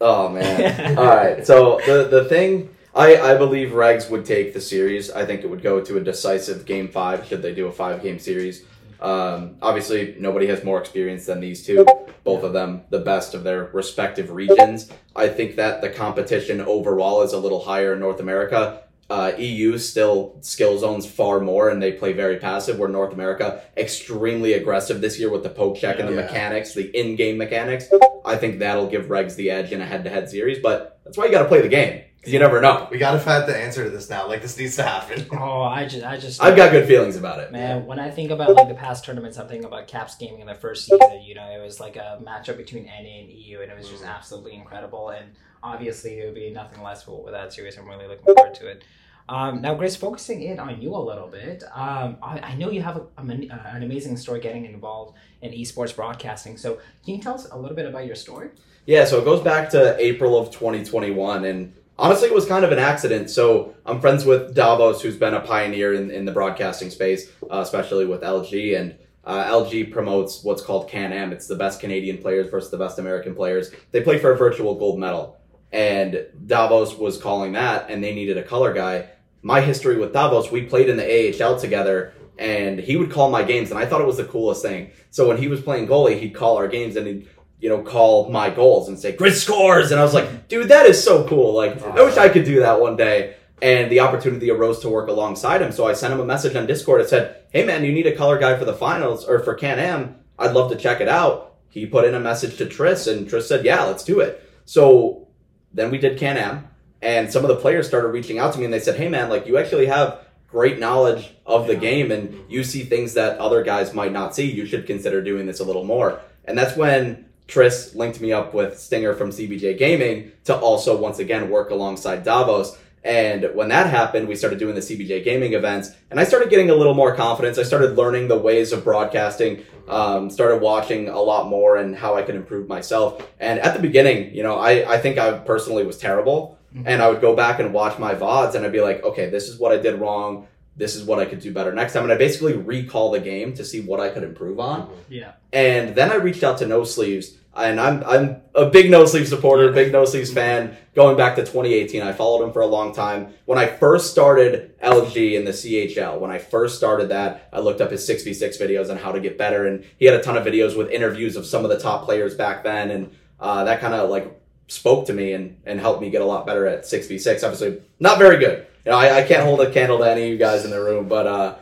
[0.00, 0.96] Oh man.
[0.96, 1.44] All right.
[1.44, 5.10] So the the thing I I believe Regs would take the series.
[5.10, 8.04] I think it would go to a decisive game five should they do a five
[8.04, 8.64] game series.
[9.00, 11.84] Um, obviously, nobody has more experience than these two.
[12.22, 14.88] Both of them, the best of their respective regions.
[15.16, 18.84] I think that the competition overall is a little higher in North America.
[19.08, 22.78] Uh, EU still skill zones far more, and they play very passive.
[22.78, 26.22] Where North America extremely aggressive this year with the poke check and the Yeah.
[26.22, 27.88] mechanics, the in-game mechanics.
[28.24, 30.58] I think that'll give Regs the edge in a head-to-head series.
[30.58, 32.88] But that's why you got to play the game you never know.
[32.90, 34.26] We gotta find the answer to this now.
[34.28, 35.26] Like this needs to happen.
[35.38, 37.52] Oh, I just, I just, I've got good feelings about it.
[37.52, 37.86] man.
[37.86, 40.54] When I think about like the past tournaments, I'm thinking about Caps gaming in the
[40.54, 41.22] first season.
[41.22, 44.04] You know, it was like a matchup between NA and EU, and it was just
[44.04, 45.10] absolutely incredible.
[45.10, 47.76] And obviously, it would be nothing less with with that series.
[47.78, 48.82] I'm really looking forward to it.
[49.28, 52.80] Um, now, Grace, focusing in on you a little bit, um, I, I know you
[52.82, 56.56] have a, a uh, an amazing story getting involved in esports broadcasting.
[56.56, 58.50] So, can you tell us a little bit about your story?
[58.86, 62.72] Yeah, so it goes back to April of 2021, and honestly, it was kind of
[62.72, 63.30] an accident.
[63.30, 67.60] So I'm friends with Davos, who's been a pioneer in, in the broadcasting space, uh,
[67.60, 71.32] especially with LG, and uh, LG promotes what's called Can-Am.
[71.32, 73.72] It's the best Canadian players versus the best American players.
[73.90, 75.38] They play for a virtual gold medal,
[75.72, 79.08] and Davos was calling that, and they needed a color guy.
[79.42, 83.42] My history with Davos, we played in the AHL together, and he would call my
[83.42, 84.90] games, and I thought it was the coolest thing.
[85.10, 87.28] So when he was playing goalie, he'd call our games, and he'd
[87.60, 89.90] you know, call my goals and say, Grid scores.
[89.90, 91.54] And I was like, dude, that is so cool.
[91.54, 93.36] Like, I wish I could do that one day.
[93.62, 95.72] And the opportunity arose to work alongside him.
[95.72, 98.14] So I sent him a message on Discord that said, Hey man, you need a
[98.14, 100.16] color guy for the finals or for Can Am.
[100.38, 101.54] I'd love to check it out.
[101.70, 104.42] He put in a message to Tris and Tris said, Yeah, let's do it.
[104.66, 105.28] So
[105.72, 106.68] then we did Can Am
[107.00, 109.30] and some of the players started reaching out to me and they said, Hey man,
[109.30, 113.62] like you actually have great knowledge of the game and you see things that other
[113.62, 114.50] guys might not see.
[114.50, 116.20] You should consider doing this a little more.
[116.44, 121.18] And that's when Tris linked me up with Stinger from CBJ Gaming to also once
[121.18, 122.76] again work alongside Davos.
[123.04, 126.70] And when that happened, we started doing the CBJ Gaming events, and I started getting
[126.70, 127.56] a little more confidence.
[127.56, 132.16] I started learning the ways of broadcasting, um, started watching a lot more and how
[132.16, 133.24] I could improve myself.
[133.38, 136.58] And at the beginning, you know, I, I think I personally was terrible.
[136.84, 139.48] And I would go back and watch my VODs and I'd be like, okay, this
[139.48, 140.46] is what I did wrong.
[140.76, 142.04] This is what I could do better next time.
[142.04, 144.90] And I basically recall the game to see what I could improve on.
[145.08, 145.32] Yeah.
[145.52, 149.30] And then I reached out to No Sleeves, and I'm I'm a big No Sleeves
[149.30, 150.76] supporter, big No Sleeves fan.
[150.94, 153.34] Going back to 2018, I followed him for a long time.
[153.46, 157.80] When I first started LG in the CHL, when I first started that, I looked
[157.80, 160.44] up his 6v6 videos on how to get better, and he had a ton of
[160.44, 163.10] videos with interviews of some of the top players back then, and
[163.40, 166.46] uh, that kind of like spoke to me and and helped me get a lot
[166.46, 167.44] better at 6v6.
[167.44, 168.66] Obviously, not very good.
[168.86, 170.80] You know, I, I can't hold a candle to any of you guys in the
[170.80, 171.56] room, but uh,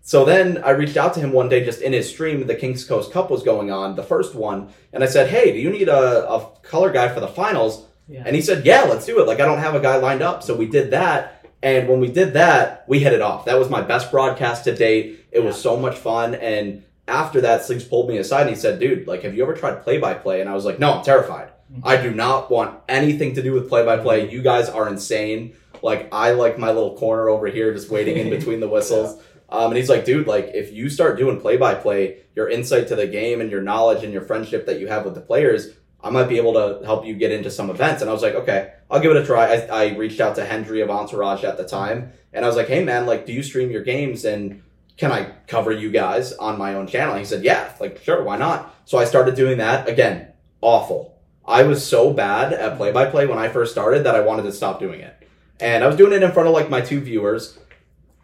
[0.00, 2.46] so then I reached out to him one day just in his stream.
[2.46, 4.72] The Kings Coast Cup was going on, the first one.
[4.94, 7.84] And I said, Hey, do you need a, a color guy for the finals?
[8.08, 8.22] Yeah.
[8.24, 9.26] And he said, Yeah, let's do it.
[9.26, 10.42] Like, I don't have a guy lined up.
[10.42, 11.46] So we did that.
[11.62, 13.44] And when we did that, we hit it off.
[13.44, 15.26] That was my best broadcast to date.
[15.30, 16.34] It was so much fun.
[16.34, 19.52] And after that, Sleeves pulled me aside and he said, Dude, like, have you ever
[19.52, 20.40] tried play by play?
[20.40, 21.50] And I was like, No, I'm terrified.
[21.84, 24.30] I do not want anything to do with play by play.
[24.30, 25.54] You guys are insane.
[25.82, 29.22] Like, I like my little corner over here just waiting in between the whistles.
[29.48, 32.88] Um, and he's like, dude, like if you start doing play by play, your insight
[32.88, 35.70] to the game and your knowledge and your friendship that you have with the players,
[36.02, 38.00] I might be able to help you get into some events.
[38.00, 39.54] And I was like, okay, I'll give it a try.
[39.54, 42.68] I, I reached out to Hendry of Entourage at the time, and I was like,
[42.68, 44.62] hey man, like, do you stream your games and
[44.96, 47.16] can I cover you guys on my own channel?
[47.16, 48.74] He said, yeah, like sure, why not?
[48.84, 49.88] So I started doing that.
[49.88, 50.28] Again,
[50.60, 51.18] awful.
[51.44, 54.42] I was so bad at play by play when I first started that I wanted
[54.42, 55.16] to stop doing it.
[55.60, 57.58] And I was doing it in front of like my two viewers.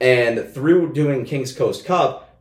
[0.01, 2.39] And through doing Kings Coast Cup,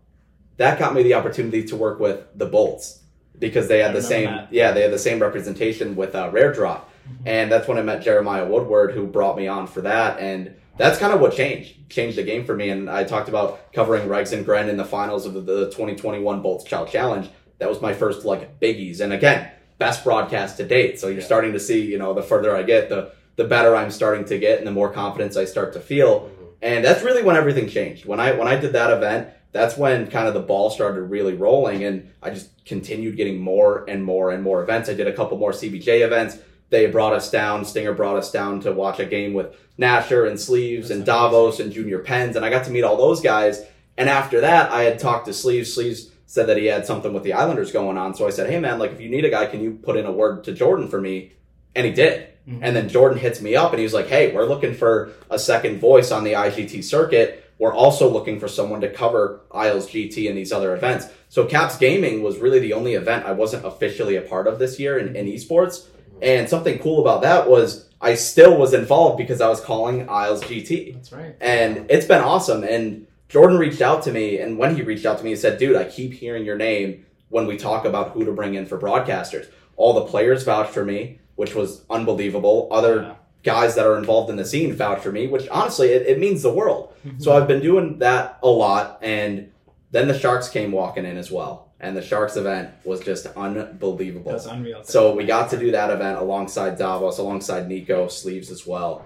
[0.58, 3.02] that got me the opportunity to work with the Bolts
[3.40, 4.48] because they had I the same that.
[4.52, 6.90] yeah they had the same representation with uh, Rare Drop,
[7.26, 10.98] and that's when I met Jeremiah Woodward who brought me on for that, and that's
[11.00, 12.70] kind of what changed changed the game for me.
[12.70, 16.42] And I talked about covering Regs and Gren in the finals of the, the 2021
[16.42, 17.30] Bolts Chell Challenge.
[17.60, 21.00] That was my first like biggies, and again best broadcast to date.
[21.00, 21.26] So you're Yeah.
[21.26, 24.38] starting to see you know the further I get the the better I'm starting to
[24.38, 26.22] get and the more confidence I start to feel.
[26.22, 26.44] Mm-hmm.
[26.62, 28.06] And that's really when everything changed.
[28.06, 31.34] When I when I did that event, that's when kind of the ball started really
[31.34, 34.90] rolling and I just continued getting more and more and more events.
[34.90, 36.38] I did a couple more CBJ events.
[36.72, 40.40] They brought us down, Stinger brought us down to watch a game with Nasher and
[40.40, 43.64] Sleeves and That's Davos and Junior Pens and I got to meet all those guys.
[43.98, 45.74] And after that, I had talked to Sleeves.
[45.74, 48.14] Sleeves said that he had something with the Islanders going on.
[48.14, 50.06] So I said, "Hey man, like if you need a guy, can you put in
[50.06, 51.34] a word to Jordan for me?"
[51.76, 52.28] And he did.
[52.48, 52.60] Mhm.
[52.62, 55.80] And then Jordan hits me up and he's like, Hey, we're looking for a second
[55.80, 57.44] voice on the IGT circuit.
[57.58, 61.08] We're also looking for someone to cover Isles GT and these other events.
[61.30, 64.80] So Caps Gaming was really the only event I wasn't officially a part of this
[64.80, 65.86] year in, in esports.
[66.22, 70.44] And something cool about that was I still was involved because I was calling Isles
[70.44, 70.94] GT.
[70.94, 71.36] That's right.
[71.42, 72.64] And it's been awesome.
[72.64, 75.58] And Jordan reached out to me, and when he reached out to me, he said,
[75.58, 78.78] Dude, I keep hearing your name when we talk about who to bring in for
[78.78, 79.48] broadcasters.
[79.78, 82.68] All the players vouched for me, which was unbelievable.
[82.72, 83.14] Other Yeah.
[83.44, 86.42] guys that are involved in the scene vouch for me, which honestly, it, it means
[86.42, 86.94] the world.
[87.06, 87.20] Mm-hmm.
[87.20, 89.00] So I've been doing that a lot.
[89.02, 89.52] And
[89.92, 91.72] then the Sharks came walking in as well.
[91.80, 94.32] And the Sharks event was just unbelievable.
[94.32, 94.84] That's unreal.
[94.84, 99.06] So we got to do that event alongside Davos, alongside Nico Sleeves as well.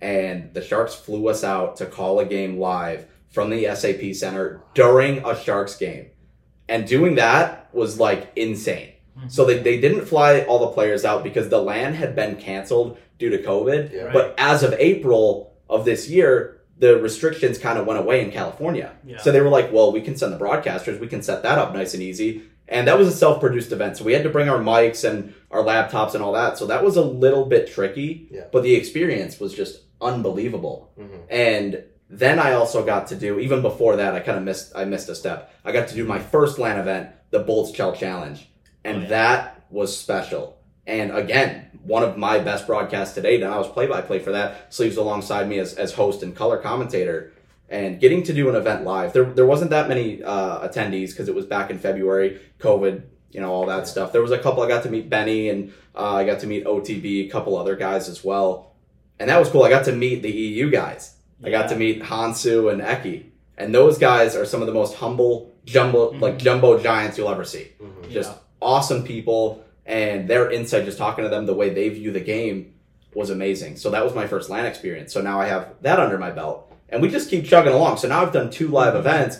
[0.00, 4.60] And the Sharks flew us out to call a game live from the SAP Center
[4.74, 6.06] during a Sharks game.
[6.68, 8.92] And doing that was like insane.
[9.28, 12.96] So they, they didn't fly all the players out because the LAN had been canceled
[13.18, 13.92] due to COVID.
[13.92, 14.02] Yeah.
[14.04, 14.12] Right.
[14.12, 18.92] But as of April of this year, the restrictions kind of went away in California.
[19.04, 19.18] Yeah.
[19.18, 21.74] So they were like, well, we can send the broadcasters, we can set that up
[21.74, 22.42] nice and easy.
[22.66, 23.96] And that was a self produced event.
[23.98, 26.56] So we had to bring our mics and our laptops and all that.
[26.56, 28.28] So that was a little bit tricky.
[28.30, 28.44] Yeah.
[28.52, 30.92] But the experience was just unbelievable.
[30.98, 31.20] Mhm.
[31.28, 34.84] And then I also got to do, even before that, I kind of missed, I
[34.84, 35.52] missed a step.
[35.64, 38.48] I got to do my first LAN event, the Bolts Chell Challenge.
[38.84, 39.08] And Oh, yeah.
[39.08, 40.56] that was special.
[40.86, 44.18] And again, one of my best broadcasts to date, and I was play by play
[44.18, 47.32] for that, sleeves alongside me as, as host and color commentator.
[47.68, 51.28] And getting to do an event live, there, there wasn't that many uh, attendees because
[51.28, 54.10] it was back in February, COVID, you know, all that stuff.
[54.10, 56.64] There was a couple, I got to meet Benny and uh, I got to meet
[56.64, 58.72] OTB, a couple other guys as well.
[59.20, 59.62] And that was cool.
[59.62, 61.14] I got to meet the EU guys.
[61.44, 63.26] I got to meet Hansu and Eki.
[63.56, 67.44] And those guys are some of the most humble, jumbo, like jumbo giants you'll ever
[67.44, 68.10] see Mhm.
[68.10, 68.38] just Yeah.
[68.60, 72.74] Awesome people and their insight just talking to them the way they view the game
[73.14, 73.76] was amazing.
[73.76, 75.12] So that was my first LAN experience.
[75.12, 77.96] So now i have that under my belt and we just keep chugging along.
[77.98, 79.06] So now i've done two live mm-hmm.
[79.06, 79.38] events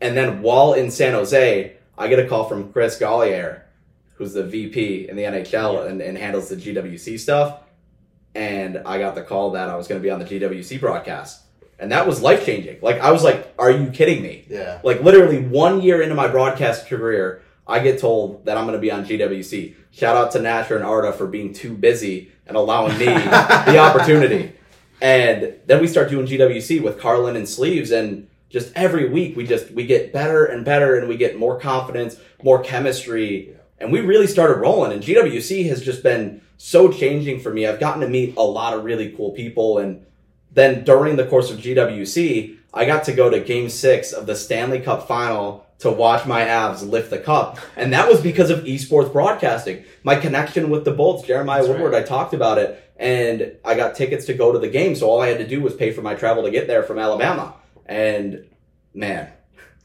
[0.00, 3.62] and then while in san jose i get a call from chris golier
[4.14, 7.60] who's the vp in the nhl and, and handles the gwc stuff
[8.34, 11.42] and i got the call that i was going to be on the gwc broadcast.
[11.78, 14.44] And that was life changing like i was like are you kidding me?
[14.48, 14.80] Yeah.
[14.82, 18.80] like literally one year into my broadcast career, I get told that I'm going to
[18.80, 19.74] be on GWC.
[19.92, 24.52] Shout out to Nasher and Arda for being too busy and allowing me the opportunity.
[25.00, 29.46] And then we start doing GWC with Carlin and Sleeves, and just every week we
[29.46, 34.00] just we get better and better, and we get more confidence, more chemistry, and we
[34.00, 34.92] really started rolling.
[34.92, 37.66] And GWC has just been so changing for me.
[37.66, 40.04] I've gotten to meet a lot of really cool people, and
[40.52, 44.36] then during the course of GWC, I got to go to game six of the
[44.36, 47.58] Stanley Cup final to watch my Avs lift the cup.
[47.76, 49.84] And that was because of esports broadcasting.
[50.04, 52.84] My connection with the Bolts, Jeremiah That's Woodward, I talked about it.
[52.96, 54.94] And I got tickets to go to the game.
[54.94, 56.98] So all I had to do was pay for my travel to get there from
[56.98, 57.54] Alabama.
[57.86, 58.46] And
[58.92, 59.30] man,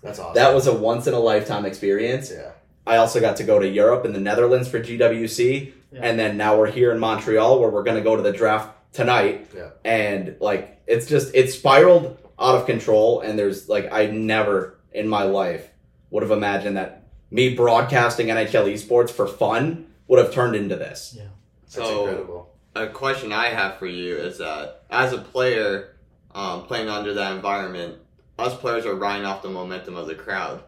[0.04, 0.36] That's awesome.
[0.36, 2.30] that was a once in a lifetime experience.
[2.32, 2.52] yeah.
[2.86, 5.72] I also got to go to Europe and the Netherlands for GWC.
[5.94, 6.00] Yeah.
[6.04, 8.70] And then now we're here in Montreal where we're going to go to the draft
[8.92, 9.50] tonight.
[9.56, 9.70] Yeah.
[9.86, 13.22] And like, it's just, it spiraled out of control.
[13.22, 15.70] And there's like, I never in my life
[16.16, 21.14] would have imagined that me broadcasting NHL esports for fun would have turned into this.
[21.18, 21.24] Yeah.
[21.64, 22.50] That's So- incredible.
[22.74, 25.90] a question I have for you is that as a player
[26.34, 27.96] um, playing under that environment,
[28.40, 30.62] us players are riding off the momentum of the crowd.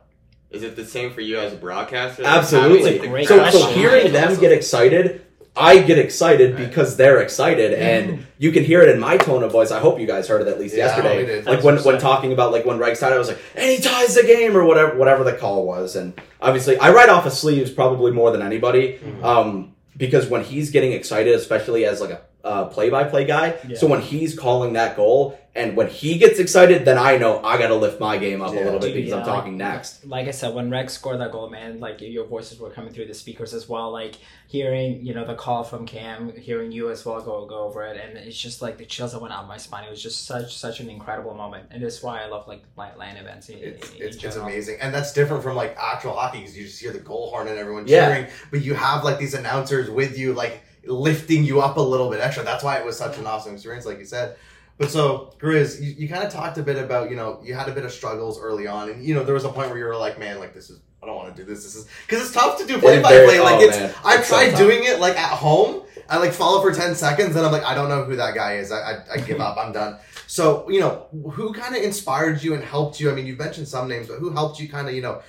[0.52, 2.24] Is it the same for you as a broadcaster?
[2.24, 2.98] Like, Absolutely.
[2.98, 5.26] having the So, so hearing them get excited,
[5.60, 6.68] I get excited Right.
[6.70, 9.72] because they're excited, and you can hear it in my tone of voice.
[9.72, 11.26] I hope you guys heard it at least Yeah, yesterday.
[11.26, 11.46] did.
[11.46, 14.16] Like when, when talking about like when Reg started, I was like, and he ties
[14.16, 17.72] the game or whatever whatever the call was, and obviously I write off his sleeves
[17.72, 19.24] probably more than anybody, Mhm.
[19.24, 23.78] um, because when he's getting excited, especially as like a uh, play-by-play guy, Yeah.
[23.78, 25.38] so when he's calling that goal.
[25.56, 28.52] And when he gets excited, then I know I got to lift my game up
[28.52, 30.06] a little bit Dude, because I'm talking like- next.
[30.06, 33.08] Like I said, when Regs scored that goal, man, like your voices were coming through
[33.08, 33.92] the speakers as well.
[33.92, 37.84] Like hearing, you know, the call from Cam, hearing you as well go go over
[37.86, 39.84] it, and it's just like the chills that went out my spine.
[39.86, 42.96] It was just such such an incredible moment, and that's why I love like like
[42.96, 43.50] land events.
[43.50, 44.78] In, It's, in- in it's, it's amazing.
[44.80, 47.58] And that's different from like actual hockey because you just hear the goal horn and
[47.58, 48.08] everyone Yeah.
[48.14, 48.28] cheering.
[48.52, 52.20] But you have like these announcers with you, like lifting you up a little bit
[52.20, 52.44] extra.
[52.44, 54.38] That's why it was such an awesome experience, like you said.
[54.78, 57.68] But so, Grizz, you, you kind of talked a bit about, you know, you had
[57.68, 58.90] a bit of struggles early on.
[58.90, 60.80] And, you know, there was a point where you were like, man, like, this is,
[61.02, 61.64] I don't want to do this.
[61.64, 63.40] This is, because it's tough to do play by play.
[63.40, 63.94] Like, oh, it's, man.
[64.06, 64.60] I've It's tried tough.
[64.60, 65.84] doing it like at home.
[66.10, 68.58] I like follow for 10 seconds and I'm like, I don't know who that guy
[68.58, 68.72] is.
[68.72, 69.58] I, I, I give up.
[69.58, 69.98] I'm done.
[70.28, 73.10] So, you know, who kind of inspired you and helped you?
[73.12, 75.22] I mean, you've mentioned some names, but who helped you kind of, you know,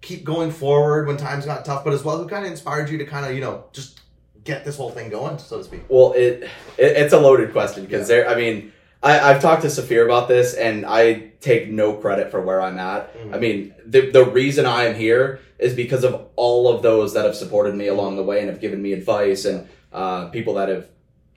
[0.00, 2.98] keep going forward when times got tough, but as well, who kind of inspired you
[2.98, 4.00] to kind of, you know, just
[4.46, 5.82] get this whole thing going, so to speak?
[5.88, 6.44] Well, it,
[6.78, 8.28] it it's a loaded question because there.
[8.28, 12.40] I mean, I, I've talked to Safir about this, and I take no credit for
[12.40, 13.14] where I'm at.
[13.18, 13.34] Mhm.
[13.34, 17.24] I mean, the the reason I am here is because of all of those that
[17.24, 20.68] have supported me along the way and have given me advice, and uh, people that
[20.68, 20.86] have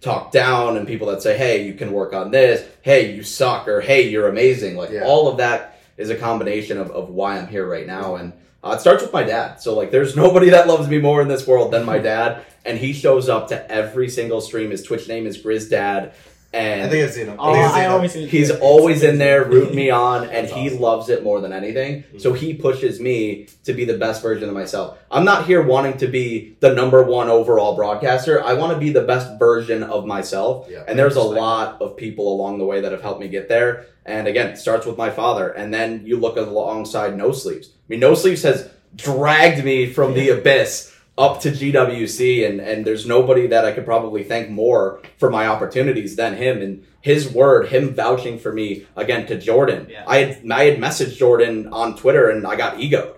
[0.01, 3.67] talked down, and people that say, "Hey, you can work on this." Hey, you suck,
[3.67, 4.77] or Hey, you're amazing.
[4.77, 5.03] Like Yeah.
[5.05, 8.33] all of that is a combination of of why I'm here right now, and.
[8.63, 9.61] Uh, it starts with my dad.
[9.61, 12.77] So like, there's nobody that loves me more in this world than my dad, and
[12.77, 14.71] he shows up to every single stream.
[14.71, 16.13] His Twitch name is Grizz Dad,
[16.51, 17.35] and I think I've seen him.
[17.37, 17.91] Oh, think I've seen I him.
[17.91, 20.79] always He's always in there rooting me on, and That's he awesome.
[20.79, 22.03] loves it more than anything.
[22.17, 22.39] So mm-hmm.
[22.39, 24.97] he pushes me to be the best version of myself.
[25.11, 28.43] I'm not here wanting to be the number one overall broadcaster.
[28.43, 30.67] I want to be the best version of myself.
[30.69, 30.83] Yeah.
[30.87, 33.85] And there's a lot of people along the way that have helped me get there.
[34.05, 35.49] And again, it starts with my father.
[35.49, 37.69] And then you look alongside No Sleeves.
[37.69, 42.85] I mean, No Sleeves has dragged me from the abyss up to GWC, and and
[42.85, 46.61] there's nobody that I could probably thank more for my opportunities than him.
[46.61, 49.87] And his word, him vouching for me again to Jordan.
[49.89, 50.05] Yeah.
[50.07, 53.17] I had I had messaged Jordan on Twitter and I got egoed,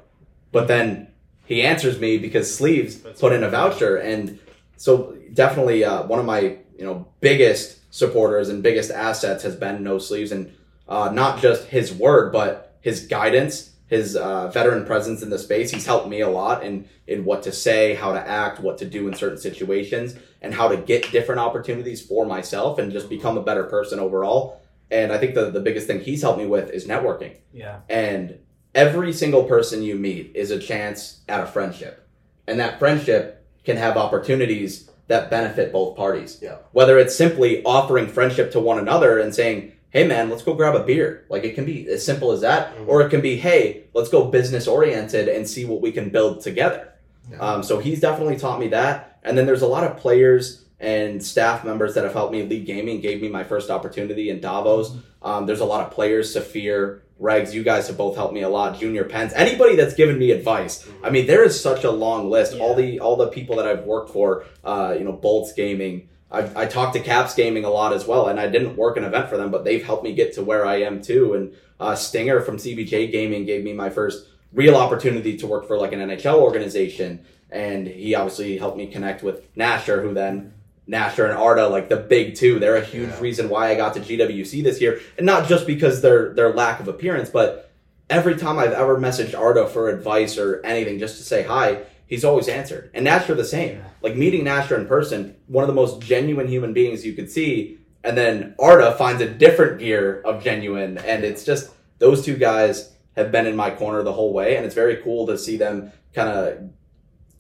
[0.52, 1.08] but then
[1.46, 4.40] he answers me because Sleeves That's put in a voucher, and
[4.78, 9.84] so definitely uh, one of my you know biggest supporters and biggest assets has been
[9.84, 10.52] No Sleeves, and
[10.90, 15.70] uh, not just his word, but his guidance, his uh, veteran presence in the space.
[15.70, 18.86] He's helped me a lot in in what to say, how to act, what to
[18.86, 23.38] do in certain situations, and how to get different opportunities for myself and just become
[23.38, 24.62] a better person overall.
[24.90, 27.36] And I think the the biggest thing he's helped me with is networking.
[27.54, 27.82] Yeah.
[27.90, 28.40] And
[28.74, 32.08] every single person you meet is a chance at a friendship.
[32.48, 36.40] And that friendship can have opportunities that benefit both parties.
[36.42, 36.60] Yeah.
[36.72, 40.76] Whether it's simply offering friendship to one another and saying, hey man, let's go grab
[40.76, 41.26] a beer.
[41.30, 42.76] Like it can be as simple as that.
[42.76, 42.88] Mhm.
[42.88, 46.42] Or it can be, hey, let's go business oriented and see what we can build
[46.42, 46.90] together.
[47.30, 47.38] Yeah.
[47.40, 49.20] Um, so he's definitely taught me that.
[49.24, 52.66] And then there's a lot of players and staff members that have helped me League
[52.66, 54.96] Gaming, gave me my first opportunity in Davos.
[55.22, 58.50] Um, there's a lot of players, Safir, Regs, you guys have both helped me a
[58.50, 58.80] lot.
[58.80, 60.88] Junior Pens, anybody that's given me advice.
[61.04, 62.58] I mean, there is such a long list.
[62.58, 66.10] All the all the people that I've worked for, uh, you know, Bolts Gaming.
[66.32, 69.04] I've, I talked to Caps Gaming a lot as well, and I didn't work an
[69.04, 71.34] event for them, but they've helped me get to where I am too.
[71.34, 75.78] And uh, Stinger from CBJ Gaming gave me my first real opportunity to work for
[75.78, 80.54] like an NHL organization, and he obviously helped me connect with Nasher, who then
[80.90, 83.20] Nasher and Arda, like the big two, they're a huge Yeah.
[83.20, 86.80] reason why I got to GWC this year, and not just because their their lack
[86.80, 87.70] of appearance, but
[88.10, 92.26] every time I've ever messaged Arda for advice or anything, just to say hi, he's
[92.26, 92.92] always answered.
[92.94, 93.78] And Nasher the same.
[93.78, 93.84] Yeah.
[94.02, 97.80] Like meeting Nasher in person, one of the most genuine human beings you could see,
[98.04, 102.92] and then Arda finds a different gear of genuine, and it's just those two guys
[103.16, 105.92] have been in my corner the whole way, and it's very cool to see them
[106.14, 106.70] kind of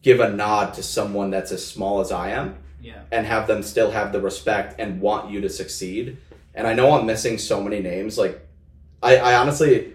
[0.01, 3.01] give a nod to someone that's as small as I am Yeah.
[3.11, 6.17] and have them still have the respect and want you to succeed.
[6.55, 8.17] And I know I'm missing so many names.
[8.17, 8.39] Like,
[9.03, 9.93] I, I honestly,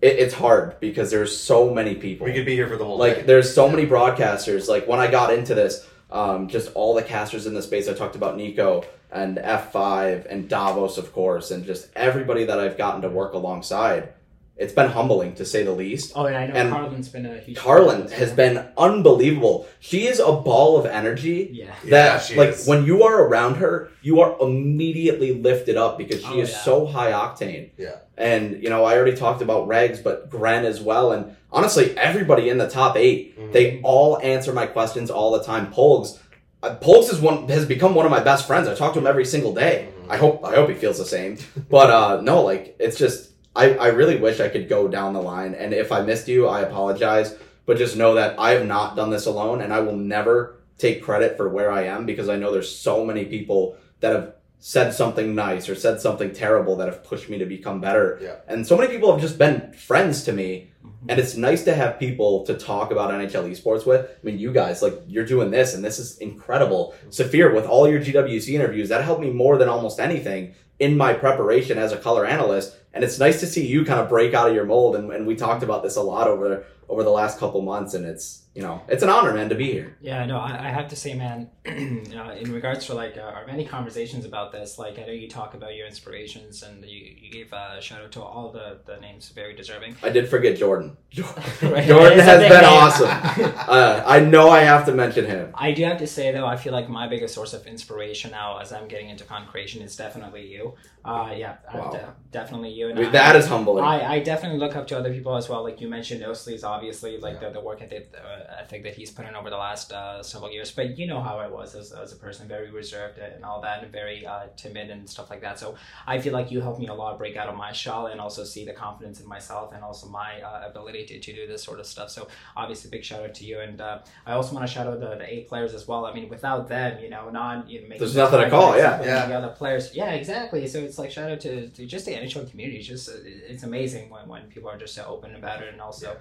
[0.00, 2.26] it, it's hard because there's so many people.
[2.26, 3.22] We could be here for the whole like, day.
[3.22, 4.68] there's so many broadcasters.
[4.68, 7.88] Like, when I got into this, um, just all the casters in the space.
[7.88, 12.78] I talked about Nico and F5 and Davos, of course, and just everybody that I've
[12.78, 14.12] gotten to work alongside.
[14.58, 16.12] It's been humbling to say the least.
[16.16, 17.56] Oh, and I know And Carlin's been a huge.
[17.56, 19.66] Carlin has been unbelievable.
[19.78, 21.66] She is a ball of energy Yeah.
[21.84, 22.66] Yeah, that she like is.
[22.66, 26.58] when you are around her, you are immediately lifted up because she Oh, is yeah.
[26.58, 27.70] so high octane.
[27.78, 27.96] Yeah.
[28.16, 32.48] And you know, I already talked about Regs, but Gren as well, and honestly, everybody
[32.48, 33.52] in the top 8 Mhm.
[33.52, 35.72] they all answer my questions all the time.
[35.72, 36.18] Polgs,
[36.64, 38.66] uh, Polgs is one has become one of my best friends.
[38.66, 39.86] I talk to him every single day.
[39.86, 40.10] Mhm.
[40.12, 41.38] I hope I hope he feels the same.
[41.70, 43.27] But uh no, like it's just
[43.58, 45.54] I, I really wish I could go down the line.
[45.54, 47.34] And if I missed you, I apologize.
[47.66, 51.02] But just know that I have not done this alone and I will never take
[51.02, 54.92] credit for where I am because I know there's so many people that have said
[54.92, 58.18] something nice or said something terrible that have pushed me to become better.
[58.22, 58.36] Yeah.
[58.46, 60.70] And so many people have just been friends to me.
[60.84, 61.10] Mm-hmm.
[61.10, 64.06] And it's nice to have people to talk about NHL esports with.
[64.06, 66.94] I mean, you guys, like, you're doing this, and this is incredible.
[67.10, 71.12] Safir, with all your GWC interviews, that helped me more than almost anything in my
[71.12, 72.76] preparation as a color analyst.
[72.94, 74.96] And it's nice to see you kind of break out of your mold.
[74.96, 77.94] And, and we talked about this a lot over over the last couple months.
[77.94, 79.96] And it's you know it's an honor, man, to be here.
[80.00, 83.46] Yeah, no, I, I have to say, man, uh, in regards to like uh, our
[83.46, 87.30] many conversations about this, like I know you talk about your inspirations and you, you
[87.30, 89.96] gave a shout out to all the, the names very deserving.
[90.02, 90.96] I did forget Jordan.
[91.10, 91.86] Jordan, Right.
[91.86, 92.64] Jordan has been name.
[92.64, 93.08] awesome.
[93.68, 95.52] Uh, I know I have to mention him.
[95.54, 98.58] I do have to say though, I feel like my biggest source of inspiration now,
[98.58, 100.74] as I'm getting into content creation, is definitely you.
[101.04, 101.90] Uh, yeah, Wow.
[101.90, 102.88] de- definitely you.
[102.88, 103.84] And I that is humbling.
[103.84, 105.62] I, I definitely look up to other people as well.
[105.62, 107.48] Like you mentioned, No Sleeves, obviously, like Yeah.
[107.48, 110.50] the, the work ethic, uh, ethic that he's put in over the last uh, several
[110.50, 110.70] years.
[110.70, 113.82] But you know how I was as, as a person, very reserved and all that,
[113.82, 115.58] and very uh, timid and stuff like that.
[115.58, 115.74] So
[116.06, 118.44] I feel like you helped me a lot break out of my shell and also
[118.44, 121.80] see the confidence in myself and also my uh, ability to, to do this sort
[121.80, 122.10] of stuff.
[122.10, 123.60] So obviously, big shout out to you.
[123.60, 126.06] And uh, I also want to shout out the, the eight players as well.
[126.06, 128.76] I mean, without them, you know, not you know, making There's nothing to time call,
[128.76, 129.02] yeah.
[129.02, 129.26] Yeah.
[129.26, 130.66] The other players, yeah, exactly.
[130.66, 132.78] So it's like shout out to, to just the NHL community.
[132.78, 135.80] It's just uh, it's amazing when, when people are just so open about it, and
[135.80, 136.18] also, yeah,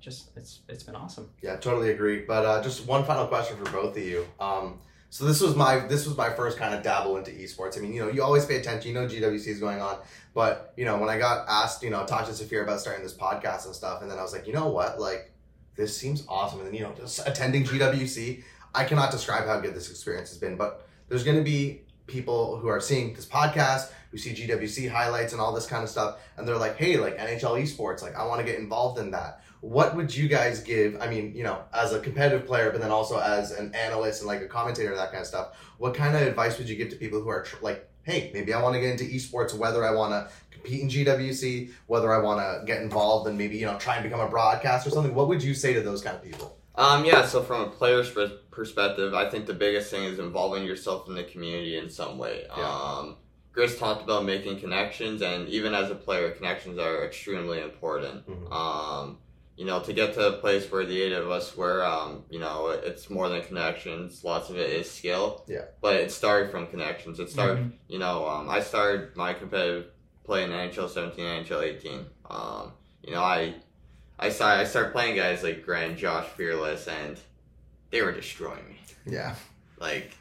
[0.00, 1.30] just it's it's been awesome.
[1.42, 2.24] Yeah, totally agree.
[2.26, 4.26] But uh, just one final question for both of you.
[4.40, 7.76] Um, so this was my this was my first kind of dabble into esports.
[7.76, 8.88] I mean, you know, you always pay attention.
[8.88, 9.98] You know, GWC is going on,
[10.34, 13.14] but you know, when I got asked, you know, talk to Safir about starting this
[13.14, 15.32] podcast and stuff, and then I was like, you know what, like
[15.76, 16.60] this seems awesome.
[16.60, 18.42] And then you know, just attending GWC,
[18.74, 20.56] I cannot describe how good this experience has been.
[20.56, 25.32] But there's going to be people who are seeing this podcast who see GWC highlights
[25.32, 28.24] and all this kind of stuff, and they're like, hey, like NHL esports, like I
[28.26, 29.42] want to get involved in that.
[29.60, 31.00] What would you guys give?
[31.00, 34.28] I mean, you know, as a competitive player, but then also as an analyst and
[34.28, 35.56] like a commentator, that kind of stuff.
[35.78, 38.54] What kind of advice would you give to people who are tr- like, hey, maybe
[38.54, 42.18] I want to get into esports, whether I want to compete in GWC, whether I
[42.18, 45.14] want to get involved and maybe you know try and become a broadcaster or something?
[45.14, 46.56] What would you say to those kind of people?
[46.76, 50.64] Um, yeah, so from a player's pers- perspective, I think the biggest thing is involving
[50.64, 52.46] yourself in the community in some way.
[52.56, 52.64] Yeah.
[52.64, 53.16] Um,
[53.52, 58.26] Griz talked about making connections, and even as a player, connections are extremely important.
[58.26, 58.52] Mhm.
[58.52, 59.18] Um,
[59.60, 62.38] you know, to get to a place where the eight of us were, um, you
[62.38, 64.24] know, it's more than connections.
[64.24, 65.44] Lots of it is skill.
[65.46, 65.66] Yeah.
[65.82, 67.20] But it started from connections.
[67.20, 67.72] It started, Mhm.
[67.86, 69.88] you know, um, I started my competitive
[70.24, 72.06] play in NHL 17, NHL 18.
[72.30, 73.56] Um, you know, I
[74.18, 77.18] I started, I started playing guys like Grant, Josh Fearless, and
[77.90, 78.80] they were destroying me.
[79.06, 79.34] Yeah.
[79.78, 80.12] Like,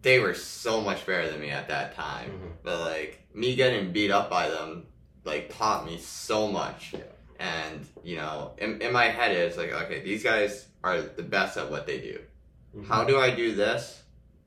[0.00, 2.30] they were so much better than me at that time.
[2.30, 2.52] Mhm.
[2.62, 4.86] But, like, me getting beat up by them,
[5.24, 6.92] like, taught me so much.
[6.94, 7.00] Yeah.
[7.44, 11.58] And, you know, in, in my head, it's like, okay, these guys are the best
[11.58, 12.20] at what they do.
[12.74, 12.90] Mm-hmm.
[12.90, 14.02] How do I do this?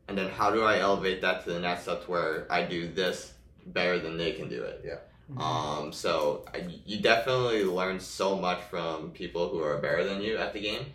[0.08, 2.88] And then how do I elevate that to the next step to where I do
[2.88, 3.34] this
[3.68, 4.82] better than they can do it?
[4.84, 5.00] Yeah.
[5.38, 10.38] Um, so I, you definitely learn so much from people who are better than you
[10.38, 10.86] at the game.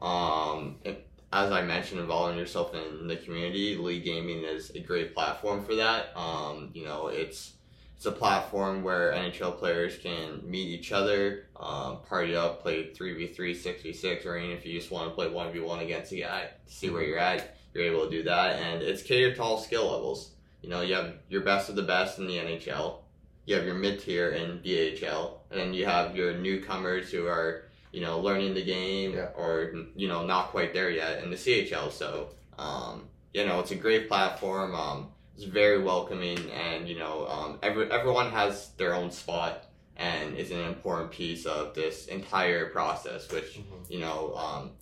[0.00, 5.14] Um, it- as I mentioned, involving yourself in the community, League Gaming is a great
[5.14, 6.10] platform for that.
[6.16, 7.52] Um, you know, it's
[8.00, 13.36] it's a platform where NHL players can meet each other, um, party up, play 3v3,
[13.36, 16.88] 6v6, or even if you just want to play 1v1 against a guy to see
[16.88, 18.56] where you're at, you're able to do that.
[18.58, 20.30] And it's catered to all skill levels.
[20.62, 23.00] You know, you have your best of the best in the NHL,
[23.44, 27.64] you have your mid tier in DHL, and then you have your newcomers who are,
[27.92, 29.28] you know, learning the game Yeah.
[29.36, 31.90] or, you know, not quite there yet in the CHL.
[31.90, 34.74] So, um, you know, it's a great platform.
[34.74, 35.08] Um,
[35.40, 39.64] it's very welcoming, and you know, um, every, everyone has their own spot
[39.96, 43.90] and is an important piece of this entire process, which Mhm.
[43.90, 44.72] you know, um,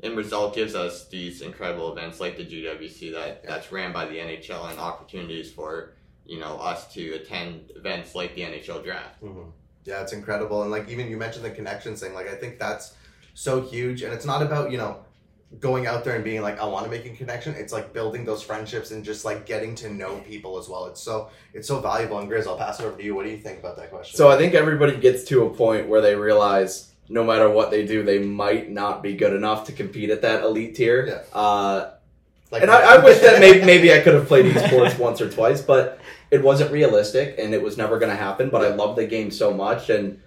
[0.00, 3.50] in result gives us these incredible events like the GWC that Yeah.
[3.50, 5.94] that's ran by the NHL and opportunities for
[6.26, 9.20] you know us to attend events like the NHL draft.
[9.22, 9.50] Mhm.
[9.84, 10.62] Yeah, it's incredible.
[10.62, 12.94] And like even you mentioned the connections thing, like I think that's
[13.34, 14.02] so huge.
[14.02, 15.04] And it's not about, you know,
[15.60, 17.54] going out there and being like, I want to make a connection.
[17.54, 20.86] It's like building those friendships and just like getting to know people as well.
[20.86, 22.18] It's so it's so valuable.
[22.18, 23.14] And Griz, I'll pass it over to you.
[23.14, 24.16] What do you think about that question?
[24.16, 27.84] So I think everybody gets to a point where they realize no matter what they
[27.84, 31.06] do, they might not be good enough to compete at that elite tier.
[31.06, 31.38] Yeah.
[31.38, 31.90] Uh,
[32.50, 35.30] like and I, I wish that maybe, maybe I could have played esports once or
[35.30, 35.98] twice, but
[36.30, 38.48] it wasn't realistic and it was never going to happen.
[38.48, 39.90] But I love the game so much.
[39.90, 40.20] And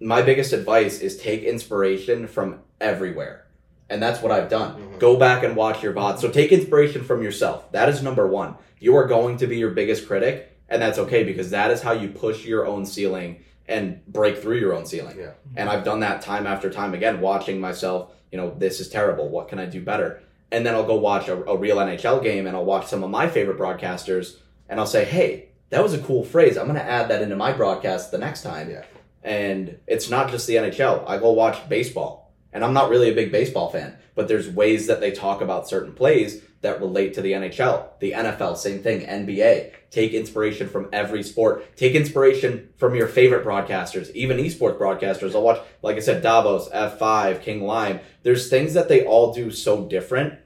[0.00, 3.46] my biggest advice is take inspiration from everywhere.
[3.90, 4.76] And that's what I've done.
[4.76, 4.98] Mhm.
[5.00, 6.18] Go back and watch your VOD.
[6.20, 7.70] So take inspiration from yourself.
[7.72, 8.54] That is number one.
[8.78, 11.92] You are going to be your biggest critic, and that's okay because that is how
[11.92, 15.16] you push your own ceiling and break through your own ceiling.
[15.18, 15.32] Yeah.
[15.56, 19.28] And I've done that time after time again, watching myself, you know, this is terrible.
[19.28, 20.20] What can I do better?
[20.52, 23.10] And then I'll go watch a, a real NHL game and I'll watch some of
[23.10, 24.36] my favorite broadcasters
[24.68, 26.56] and I'll say, hey, that was a cool phrase.
[26.58, 28.68] I'm going to add that into my broadcast the next time.
[28.70, 28.82] Yeah.
[29.22, 31.04] And it's not just the NHL.
[31.08, 32.29] I go watch baseball.
[32.52, 35.68] And I'm not really a big baseball fan, but there's ways that they talk about
[35.68, 37.88] certain plays that relate to the NHL.
[38.00, 39.06] The NFL, same thing.
[39.06, 39.72] NBA.
[39.90, 41.76] Take inspiration from every sport.
[41.76, 45.34] Take inspiration from your favorite broadcasters, even esports broadcasters.
[45.34, 48.00] I'll watch, like I said, Davos, F5, King Lime.
[48.22, 50.38] There's things that they all do so different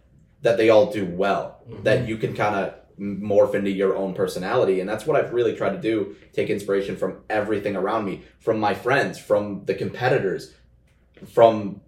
[0.43, 1.83] that they all do well mm-hmm.
[1.83, 4.79] that you can kind of morph into your own personality.
[4.81, 6.15] And that's what I've really tried to do.
[6.33, 10.55] Take inspiration from everything around me, from my friends, from the competitors,
[11.33, 11.81] from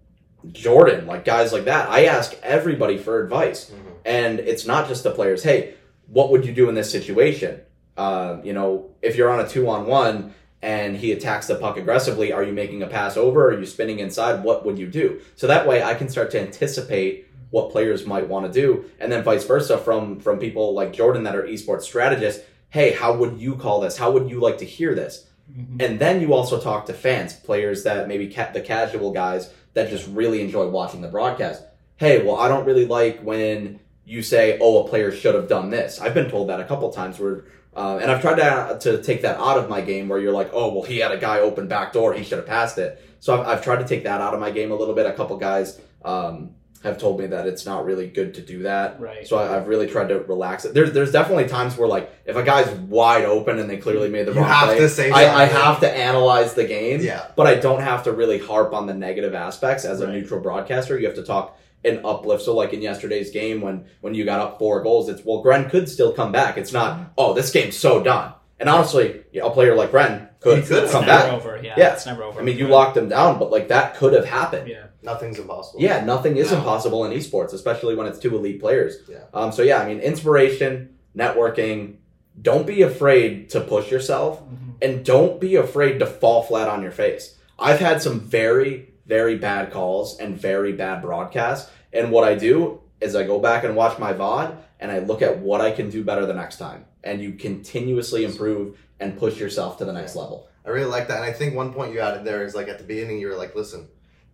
[0.53, 1.89] Jordan, like guys like that.
[1.89, 3.69] I ask everybody for advice.
[3.71, 3.91] Mhm.
[4.05, 5.43] And it's not just the players.
[5.43, 5.73] Hey,
[6.07, 7.59] what would you do in this situation?
[7.97, 11.77] Uh, you know, if you're on a two on one and he attacks the puck
[11.77, 13.49] aggressively, are you making a pass over?
[13.49, 14.43] Are you spinning inside?
[14.43, 15.19] What would you do?
[15.35, 18.85] So that way I can start to anticipate what players might want to do.
[18.99, 22.43] And then vice versa from, from people like Jordan that are esports strategists.
[22.69, 23.97] Hey, how would you call this?
[23.97, 25.25] How would you like to hear this?
[25.51, 25.81] Mhm.
[25.81, 29.89] And then you also talk to fans, players that maybe ca- the casual guys that
[29.89, 31.63] just really enjoy watching the broadcast.
[31.97, 35.69] Hey, well, I don't really like when you say, "Oh, a player should have done
[35.69, 39.03] this." I've been told that a couple times where, uh, and I've tried to to
[39.03, 41.39] take that out of my game where you're like, "Oh, well, he had a guy
[41.39, 44.19] open back door, he should have passed it." So I've, I've tried to take that
[44.19, 45.05] out of my game a little bit.
[45.05, 48.99] A couple guys um, have told me that it's not really good to do that.
[48.99, 49.27] Right.
[49.27, 50.73] So I, I've really tried to relax it.
[50.73, 54.27] There's there's definitely times where like if a guy's wide open and they clearly made
[54.27, 57.01] the You wrong have play, to say I, I have to analyze the game.
[57.01, 57.27] Yeah.
[57.35, 60.15] But I don't have to really harp on the negative aspects as a Right.
[60.15, 60.97] neutral broadcaster.
[60.99, 62.43] You have to talk an uplift.
[62.43, 65.69] So like in yesterday's game when when you got up four goals, it's well Gren
[65.69, 66.57] could still come back.
[66.57, 67.03] It's not mm-hmm.
[67.17, 68.33] oh this game's so done.
[68.59, 71.33] And honestly, yeah, a player like Ren could, He could It's come never back.
[71.33, 71.59] over.
[71.61, 71.93] Yeah, Yeah.
[71.93, 72.39] it's never over.
[72.39, 74.67] I mean, you locked him down, but like that could have happened.
[74.67, 74.83] Yeah.
[75.03, 75.79] Nothing's impossible.
[75.81, 76.57] Yeah, nothing is No.
[76.57, 78.97] impossible in esports, especially when it's two elite players.
[79.07, 79.17] Yeah.
[79.33, 81.95] Um, so yeah, I mean, inspiration, networking.
[82.41, 84.75] Don't be afraid to push yourself, Mhm.
[84.81, 87.35] and don't be afraid to fall flat on your face.
[87.59, 92.79] I've had some very, very bad calls and very bad broadcasts, and what I do
[93.01, 95.89] is I go back and watch my VOD, and I look at what I can
[95.89, 100.15] do better the next time, and you continuously improve and push yourself to the next
[100.15, 100.47] level.
[100.65, 101.17] I really like that.
[101.17, 103.37] And I think one point you added there is like at the beginning, you were
[103.37, 103.87] like, listen,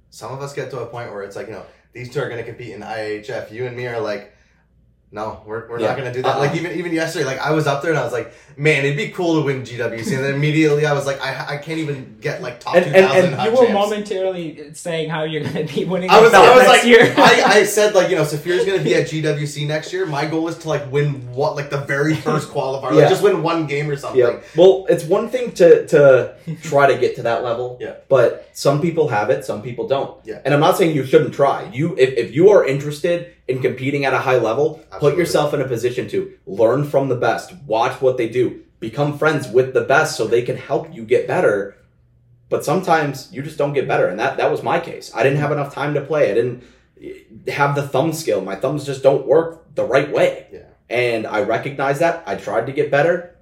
[0.09, 2.29] some of us get to a point where it's like, you know, these two are
[2.29, 3.51] going to compete in IHF.
[3.51, 4.33] You and me are like,
[5.13, 5.87] no, we're, we're Yeah.
[5.89, 6.35] not going to do that.
[6.35, 6.39] Uh-uh.
[6.39, 8.97] Like even even yesterday, like I was up there and I was like, man, it'd
[8.97, 10.15] be cool to win GWC.
[10.15, 12.91] And then immediately I was like, I, I can't even get like top And- two
[12.91, 16.09] and- and You were momentarily saying how you're going to be winning.
[16.09, 17.13] I was, the I was next like, year.
[17.17, 20.05] I, I said like, you know, Safir's gonna be at GWC next year.
[20.05, 23.43] My goal is to like win what, like the very first qualifier, like just win
[23.43, 24.19] one game or something.
[24.19, 24.39] Yeah.
[24.57, 27.77] Well, it's one thing to to try to get to that level.
[27.83, 27.95] Yeah.
[28.07, 30.17] But some people have it, some people don't.
[30.25, 30.41] Yeah.
[30.45, 31.69] And I'm not saying you shouldn't try.
[31.73, 35.61] You if, if you are interested in competing at a high level, put yourself in
[35.61, 39.81] a position to learn from the best, watch what they do, become friends with the
[39.81, 41.75] best so they can help you get better.
[42.49, 45.11] But sometimes you just don't get better, and that that was my case.
[45.15, 46.31] I didn't have enough time to play.
[46.31, 46.63] I didn't
[47.47, 48.41] have the thumb skill.
[48.41, 50.47] My thumbs just don't work the right way.
[50.51, 50.65] Yeah.
[50.89, 52.23] And I recognized that.
[52.27, 53.35] I tried to get better.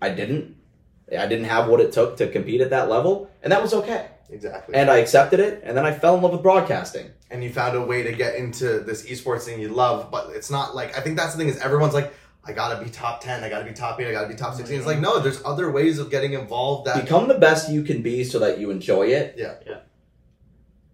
[0.00, 0.56] I didn't.
[1.16, 4.08] I didn't have what it took to compete at that level, and that was okay.
[4.30, 4.74] Exactly.
[4.74, 7.10] And I accepted it, and then I fell in love with broadcasting.
[7.30, 10.50] and you found a way to get into this esports thing you love, but it's
[10.50, 12.12] not like I think that's the thing is everyone's like,
[12.44, 14.78] I gotta be top ten, I gotta be top eight, I gotta be top sixteen.
[14.78, 18.02] It's like no, there's other ways of getting involved that Become the best you can
[18.02, 19.34] be so that you enjoy it.
[19.36, 19.54] Yeah.
[19.66, 19.78] Yeah.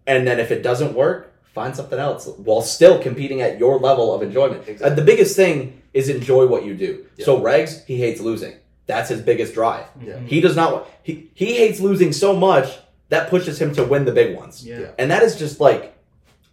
[0.06, 4.12] And then if it doesn't work, find something else while still competing at your level
[4.14, 4.66] of enjoyment.
[4.66, 4.90] Exactly.
[4.90, 7.06] Uh, the biggest thing is enjoy what you do.
[7.16, 7.26] Yeah.
[7.26, 8.54] So Regs, he hates losing.
[8.86, 9.86] That's his biggest drive.
[10.02, 10.18] Yeah.
[10.20, 12.78] He does not want he he hates losing so much
[13.12, 14.66] that pushes him to win the big ones.
[14.66, 14.80] Yeah.
[14.80, 14.90] Yeah.
[14.98, 15.94] And that is just like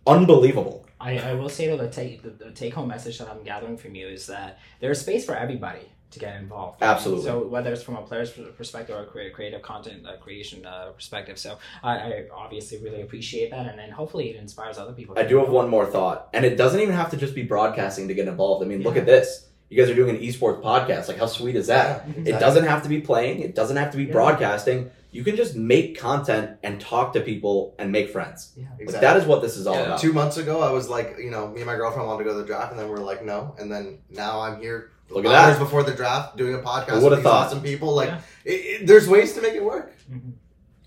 [0.05, 0.85] unbelievable.
[0.99, 3.77] I, I will say though the take the, the take home message that I'm gathering
[3.77, 6.81] from you is that there's space for everybody to get involved.
[6.81, 7.23] Absolutely.
[7.23, 11.37] So whether it's from a player's perspective or a creative content uh, creation uh, perspective,
[11.37, 15.17] so I, I obviously really appreciate that, and then hopefully it inspires other people.
[15.17, 18.07] I do have one more thought, and it doesn't even have to just be broadcasting
[18.07, 18.65] to get involved.
[18.65, 19.45] I mean, look at this.
[19.69, 21.07] You guys are doing an esports podcast.
[21.09, 22.07] Like, how sweet is that?
[22.07, 23.41] Yeah, It doesn't have to be playing.
[23.41, 24.13] It doesn't have to be Yeah.
[24.13, 24.89] broadcasting.
[25.11, 28.53] You can just make content and talk to people and make friends.
[28.55, 28.65] Yeah.
[28.85, 29.85] Like, that is what this is all Yeah.
[29.85, 29.99] about.
[29.99, 32.35] Two months ago, I was like, you know, me and my girlfriend wanted to go
[32.35, 33.55] to the draft, and then we are like, no.
[33.57, 35.63] And then now I'm here Look at hours that.
[35.63, 37.47] before the draft doing a podcast Who with would've these thought?
[37.47, 37.95] awesome people.
[37.95, 38.21] Like, Yeah.
[38.45, 38.51] it,
[38.81, 39.91] it, there's ways to make it work.
[40.11, 40.33] Mhm.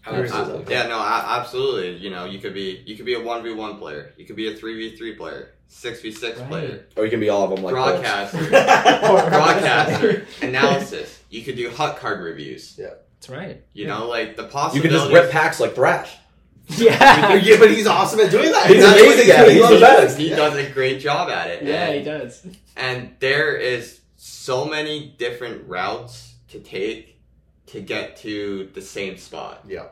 [0.05, 0.73] Absolutely.
[0.75, 1.97] yeah, no, I, absolutely.
[1.97, 4.35] You know, you could be you could be a one v one player, you could
[4.35, 7.45] be a three v three player, six v six player, Or you can be all
[7.45, 8.39] of them like broadcaster,
[9.31, 11.20] broadcaster, analysis.
[11.31, 12.79] You could do HUT card reviews.
[13.23, 13.62] That's right.
[13.73, 14.77] You know, like the possible.
[14.77, 16.16] You can just rip packs like Thrash.
[16.68, 17.35] Yeah.
[17.43, 18.66] yeah, but he's awesome at doing that.
[18.68, 19.51] He's That's what amazing he- at it.
[19.53, 20.18] he He's the loves best.
[20.18, 20.37] He Yeah.
[20.37, 21.62] does a great job at it.
[21.64, 22.47] yeah, and, he does.
[22.77, 27.18] and there is so many different routes to take
[27.66, 29.64] to get to the same spot.
[29.68, 29.87] Yeah.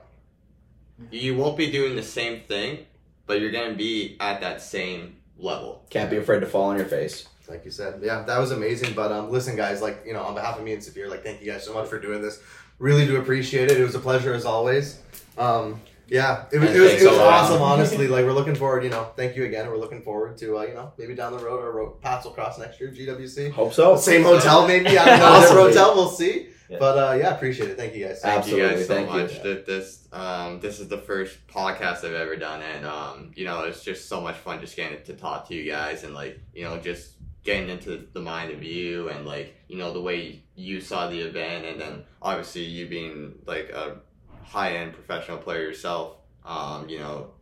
[1.11, 2.87] You won't be doing the same thing,
[3.27, 5.85] but you're gonna be at that same level.
[5.91, 7.27] Can't be afraid to fall on your face.
[7.49, 8.01] like you said.
[8.03, 8.95] Yeah, that was amazing.
[8.95, 11.41] But um, listen, guys, like you know, on behalf of me and Safir, like thank
[11.43, 12.41] you guys so much for doing this.
[12.81, 13.79] Really do appreciate it.
[13.79, 14.99] It was a pleasure as always.
[15.37, 17.63] Um, yeah, it was, it was, it was awesome.
[17.63, 18.83] Honestly, like we're looking forward.
[18.83, 19.69] You know, thank you again.
[19.69, 22.33] We're looking forward to uh, you know maybe down the road our road paths will
[22.33, 22.91] cross next year.
[22.91, 23.97] GWC, Hope so.
[23.97, 24.99] same hotel maybe.
[24.99, 25.41] I don't know.
[25.41, 25.95] Different hotel.
[25.95, 26.49] We'll see.
[26.71, 26.79] Yeah.
[26.81, 27.77] But uh, yeah, appreciate it.
[27.77, 28.21] Thank you guys.
[28.23, 29.19] Thank you Absolutely, guys so thank you.
[29.19, 29.43] much.
[29.43, 33.65] That this um, this is the first podcast I've ever done, and um, you know
[33.65, 36.65] it's just so much fun just getting to talk to you guys and like you
[36.65, 37.13] know just
[37.43, 41.21] getting into the mind of you and like you know the way you saw the
[41.21, 43.97] event, and then obviously you being like a
[44.45, 46.17] high end professional player yourself.
[46.45, 47.33] Um, you know,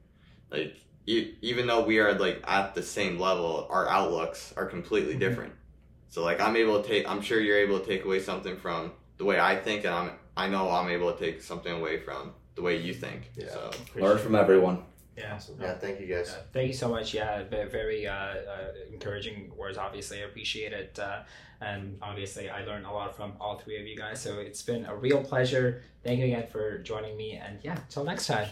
[0.50, 0.76] like
[1.06, 5.20] e- even though we are like at the same level, our outlooks are completely Mhm.
[5.20, 5.52] different.
[6.08, 8.92] So like I'm able to take, I'm sure you're able to take away something from
[9.18, 12.32] the way I think, and I'm I know I'm able to take something away from
[12.54, 13.30] the way you think.
[13.36, 13.48] Yeah.
[13.50, 14.84] So Learn from everyone.
[15.18, 15.38] Yeah.
[15.60, 16.30] Yeah, thank you guys.
[16.30, 17.12] Uh, thank you so much.
[17.12, 18.34] Yeah, very, uh, uh,
[18.92, 19.76] encouraging words.
[19.78, 21.20] Obviously, I appreciate it, uh,
[21.60, 24.20] and obviously, I learned a lot from all three of you guys.
[24.20, 25.82] So it's been a real pleasure.
[26.04, 28.48] Thank you again for joining me, and yeah, till next time.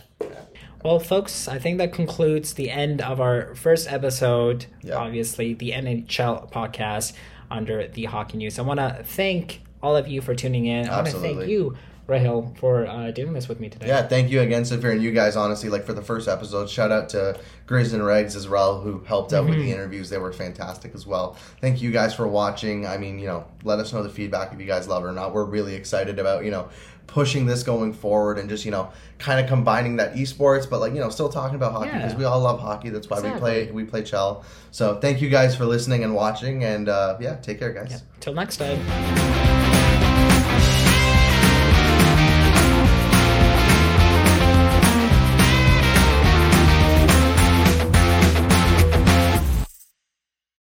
[0.82, 4.66] Well, folks, I think that concludes the end of our first episode.
[4.82, 4.96] Yeah.
[4.96, 7.12] Obviously, the NHChel podcast
[7.50, 8.58] under the Hockey News.
[8.58, 10.88] I want to thank all of you for tuning in.
[10.88, 11.76] I want to thank you
[12.08, 13.88] Rahil, for uh, doing this with me today.
[13.88, 15.34] Yeah, thank you again, Safir, and you guys.
[15.36, 19.00] Honestly, like for the first episode, shout out to Griz and Regs as well, who
[19.04, 20.08] helped out with the interviews.
[20.08, 21.36] They were fantastic as well.
[21.60, 22.86] Thank you guys for watching.
[22.86, 25.12] I mean, you know, let us know the feedback if you guys love it or
[25.12, 25.34] not.
[25.34, 26.68] We're really excited about you know
[27.08, 30.92] pushing this going forward and just you know kind of combining that esports, but like
[30.94, 32.02] you know still talking about hockey Yeah.
[32.02, 32.90] because we all love hockey.
[32.90, 34.44] That's why we play we play Chell.
[34.70, 38.04] So thank you guys for listening and watching, and uh, yeah, take care, guys.
[38.20, 39.85] Till next time.